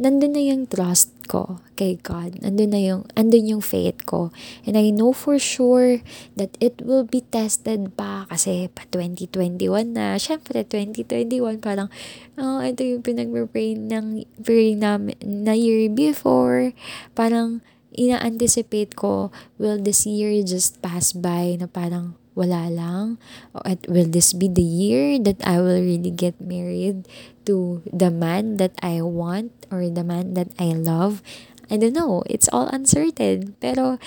nandun 0.00 0.32
na 0.32 0.40
yung 0.40 0.64
trust 0.64 1.12
ko 1.30 1.62
kay 1.78 1.94
God. 2.02 2.42
Andun 2.42 2.74
na 2.74 2.82
yung, 2.82 3.06
andun 3.14 3.46
yung 3.46 3.62
faith 3.62 4.02
ko. 4.02 4.34
And 4.66 4.74
I 4.74 4.90
know 4.90 5.14
for 5.14 5.38
sure 5.38 6.02
that 6.34 6.58
it 6.58 6.82
will 6.82 7.06
be 7.06 7.22
tested 7.22 7.94
pa 7.94 8.26
kasi 8.26 8.66
pa 8.66 8.82
2021 8.90 9.94
na. 9.94 10.18
Siyempre, 10.18 10.66
2021 10.66 11.62
parang, 11.62 11.86
oh, 12.34 12.58
ito 12.58 12.82
yung 12.82 13.06
pinag-pray 13.06 13.78
ng 13.78 14.26
pray 14.42 14.74
namin 14.74 15.14
na 15.22 15.54
year 15.54 15.86
before. 15.86 16.74
Parang, 17.14 17.62
ina-anticipate 17.94 18.98
ko, 18.98 19.30
will 19.58 19.78
this 19.78 20.02
year 20.02 20.34
just 20.42 20.82
pass 20.82 21.14
by 21.14 21.54
na 21.54 21.70
parang 21.70 22.18
wala 22.40 22.72
lang? 22.72 23.20
At 23.52 23.84
will 23.84 24.08
this 24.08 24.32
be 24.32 24.48
the 24.48 24.64
year 24.64 25.20
that 25.20 25.44
I 25.44 25.60
will 25.60 25.84
really 25.84 26.10
get 26.10 26.40
married 26.40 27.04
to 27.44 27.84
the 27.84 28.08
man 28.08 28.56
that 28.56 28.72
I 28.80 29.04
want 29.04 29.52
or 29.68 29.92
the 29.92 30.04
man 30.04 30.32
that 30.40 30.48
I 30.56 30.72
love? 30.72 31.20
I 31.68 31.76
don't 31.76 31.92
know. 31.92 32.24
It's 32.24 32.48
all 32.48 32.72
uncertain. 32.72 33.60
Pero 33.60 34.00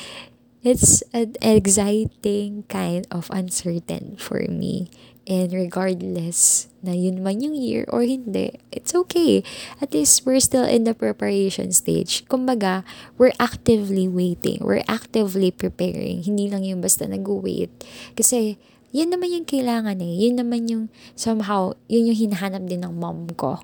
it's 0.65 1.05
an 1.13 1.37
exciting 1.45 2.65
kind 2.67 3.05
of 3.13 3.29
uncertain 3.29 4.17
for 4.17 4.41
me. 4.49 4.89
And 5.23 5.55
regardless 5.55 6.67
na 6.83 6.91
yun 6.91 7.23
man 7.23 7.39
yung 7.39 7.55
year 7.55 7.87
or 7.87 8.03
hindi, 8.03 8.59
it's 8.75 8.91
okay. 8.91 9.39
At 9.79 9.95
least 9.95 10.27
we're 10.27 10.43
still 10.43 10.67
in 10.67 10.83
the 10.83 10.91
preparation 10.91 11.71
stage. 11.71 12.27
Kumbaga, 12.27 12.83
we're 13.15 13.31
actively 13.39 14.03
waiting. 14.03 14.59
We're 14.59 14.83
actively 14.83 15.47
preparing. 15.47 16.27
Hindi 16.27 16.51
lang 16.51 16.67
yung 16.67 16.83
basta 16.83 17.07
nag-wait. 17.07 17.71
Kasi, 18.19 18.59
yun 18.91 19.15
naman 19.15 19.31
yung 19.31 19.47
kailangan 19.47 20.03
eh. 20.03 20.13
Yun 20.27 20.43
naman 20.43 20.67
yung 20.67 20.83
somehow, 21.15 21.71
yun 21.87 22.11
yung 22.11 22.19
hinahanap 22.29 22.67
din 22.67 22.83
ng 22.83 22.93
mom 22.99 23.31
ko 23.39 23.63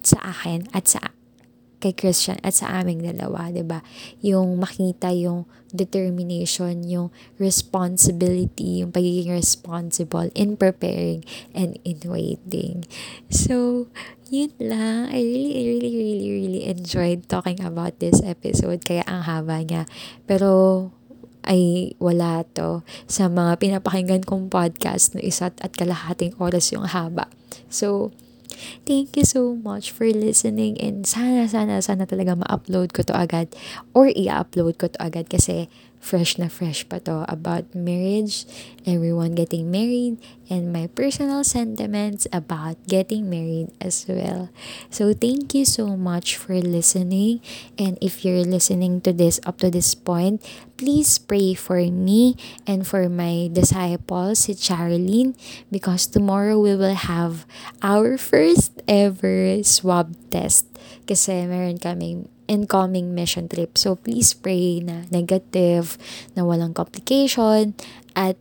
sa 0.00 0.20
akin 0.24 0.72
at 0.72 0.88
sa 0.88 1.12
kay 1.84 1.92
Christian 1.92 2.40
at 2.40 2.56
sa 2.56 2.80
aming 2.80 3.04
dalawa, 3.04 3.52
'di 3.52 3.64
ba? 3.68 3.84
Yung 4.24 4.56
makita 4.56 5.12
yung 5.12 5.44
determination, 5.74 6.86
yung 6.86 7.10
responsibility, 7.36 8.80
yung 8.80 8.94
pagiging 8.94 9.34
responsible 9.34 10.30
in 10.32 10.54
preparing 10.54 11.26
and 11.50 11.76
in 11.82 11.98
waiting. 12.06 12.86
So, 13.26 13.86
yun 14.30 14.54
lang. 14.62 15.10
I 15.10 15.18
really, 15.18 15.52
really, 15.66 15.92
really, 15.98 16.28
really 16.30 16.62
enjoyed 16.70 17.26
talking 17.26 17.58
about 17.58 17.98
this 17.98 18.22
episode. 18.22 18.86
Kaya 18.86 19.02
ang 19.10 19.26
haba 19.26 19.66
niya. 19.66 19.90
Pero, 20.30 20.88
ay 21.44 21.92
wala 22.00 22.40
to 22.56 22.80
sa 23.04 23.28
mga 23.28 23.60
pinapakinggan 23.60 24.24
kong 24.24 24.48
podcast 24.48 25.12
na 25.12 25.20
isa't 25.20 25.60
at 25.60 25.76
kalahating 25.76 26.32
oras 26.40 26.72
yung 26.72 26.88
haba. 26.88 27.28
So, 27.68 28.16
Thank 28.84 29.16
you 29.16 29.24
so 29.24 29.54
much 29.56 29.90
for 29.90 30.06
listening 30.08 30.78
and 30.80 31.06
sana, 31.06 31.48
sana, 31.48 31.80
sana 31.80 32.04
talaga 32.04 32.38
ma-upload 32.38 32.92
ko 32.92 33.02
to 33.06 33.14
agad 33.14 33.52
or 33.92 34.10
i-upload 34.12 34.76
ko 34.78 34.88
to 34.92 34.98
agad 35.00 35.30
kasi 35.30 35.68
fresh 36.04 36.36
na 36.36 36.52
fresh 36.52 36.84
pa 36.84 37.00
to 37.00 37.24
about 37.32 37.72
marriage, 37.72 38.44
everyone 38.84 39.32
getting 39.32 39.72
married, 39.72 40.20
and 40.52 40.68
my 40.68 40.84
personal 40.92 41.40
sentiments 41.40 42.28
about 42.28 42.76
getting 42.84 43.32
married 43.32 43.72
as 43.80 44.04
well. 44.04 44.52
So 44.92 45.16
thank 45.16 45.56
you 45.56 45.64
so 45.64 45.96
much 45.96 46.36
for 46.36 46.60
listening. 46.60 47.40
And 47.80 47.96
if 48.04 48.20
you're 48.20 48.44
listening 48.44 49.00
to 49.08 49.16
this 49.16 49.40
up 49.48 49.64
to 49.64 49.72
this 49.72 49.96
point, 49.96 50.44
please 50.76 51.16
pray 51.16 51.56
for 51.56 51.80
me 51.80 52.36
and 52.68 52.84
for 52.84 53.08
my 53.08 53.48
disciples, 53.48 54.44
si 54.44 54.52
Charlene, 54.52 55.32
because 55.72 56.04
tomorrow 56.04 56.60
we 56.60 56.76
will 56.76 57.00
have 57.08 57.48
our 57.80 58.20
first 58.20 58.84
ever 58.84 59.64
swab 59.64 60.12
test. 60.28 60.68
Kasi 61.08 61.48
meron 61.48 61.80
kaming 61.80 62.28
incoming 62.46 63.12
mission 63.16 63.48
trip. 63.48 63.76
So, 63.76 63.96
please 63.96 64.34
pray 64.34 64.80
na 64.80 65.08
negative, 65.08 65.96
na 66.36 66.44
walang 66.44 66.76
complication, 66.76 67.74
at 68.14 68.38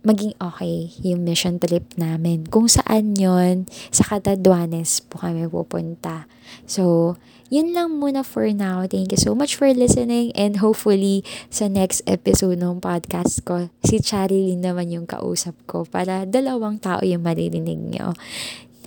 maging 0.00 0.32
okay 0.40 0.88
yung 1.04 1.24
mission 1.28 1.60
trip 1.60 1.84
namin. 2.00 2.48
Kung 2.48 2.68
saan 2.68 3.16
yon 3.16 3.68
sa 3.92 4.16
Catadwanes 4.16 5.04
po 5.04 5.20
kami 5.20 5.44
pupunta. 5.44 6.24
So, 6.64 7.16
yun 7.52 7.76
lang 7.76 8.00
muna 8.00 8.24
for 8.24 8.48
now. 8.54 8.86
Thank 8.88 9.12
you 9.12 9.20
so 9.20 9.36
much 9.36 9.58
for 9.58 9.68
listening 9.74 10.32
and 10.38 10.62
hopefully 10.62 11.26
sa 11.52 11.68
next 11.68 12.00
episode 12.08 12.62
ng 12.62 12.80
podcast 12.80 13.44
ko, 13.44 13.68
si 13.84 14.00
Charilyn 14.00 14.64
naman 14.64 14.88
yung 14.88 15.04
kausap 15.04 15.58
ko 15.68 15.84
para 15.84 16.24
dalawang 16.24 16.80
tao 16.80 17.04
yung 17.04 17.26
maririnig 17.26 17.78
nyo. 17.78 18.16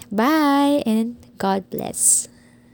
Bye 0.10 0.82
and 0.88 1.20
God 1.38 1.68
bless. 1.70 2.33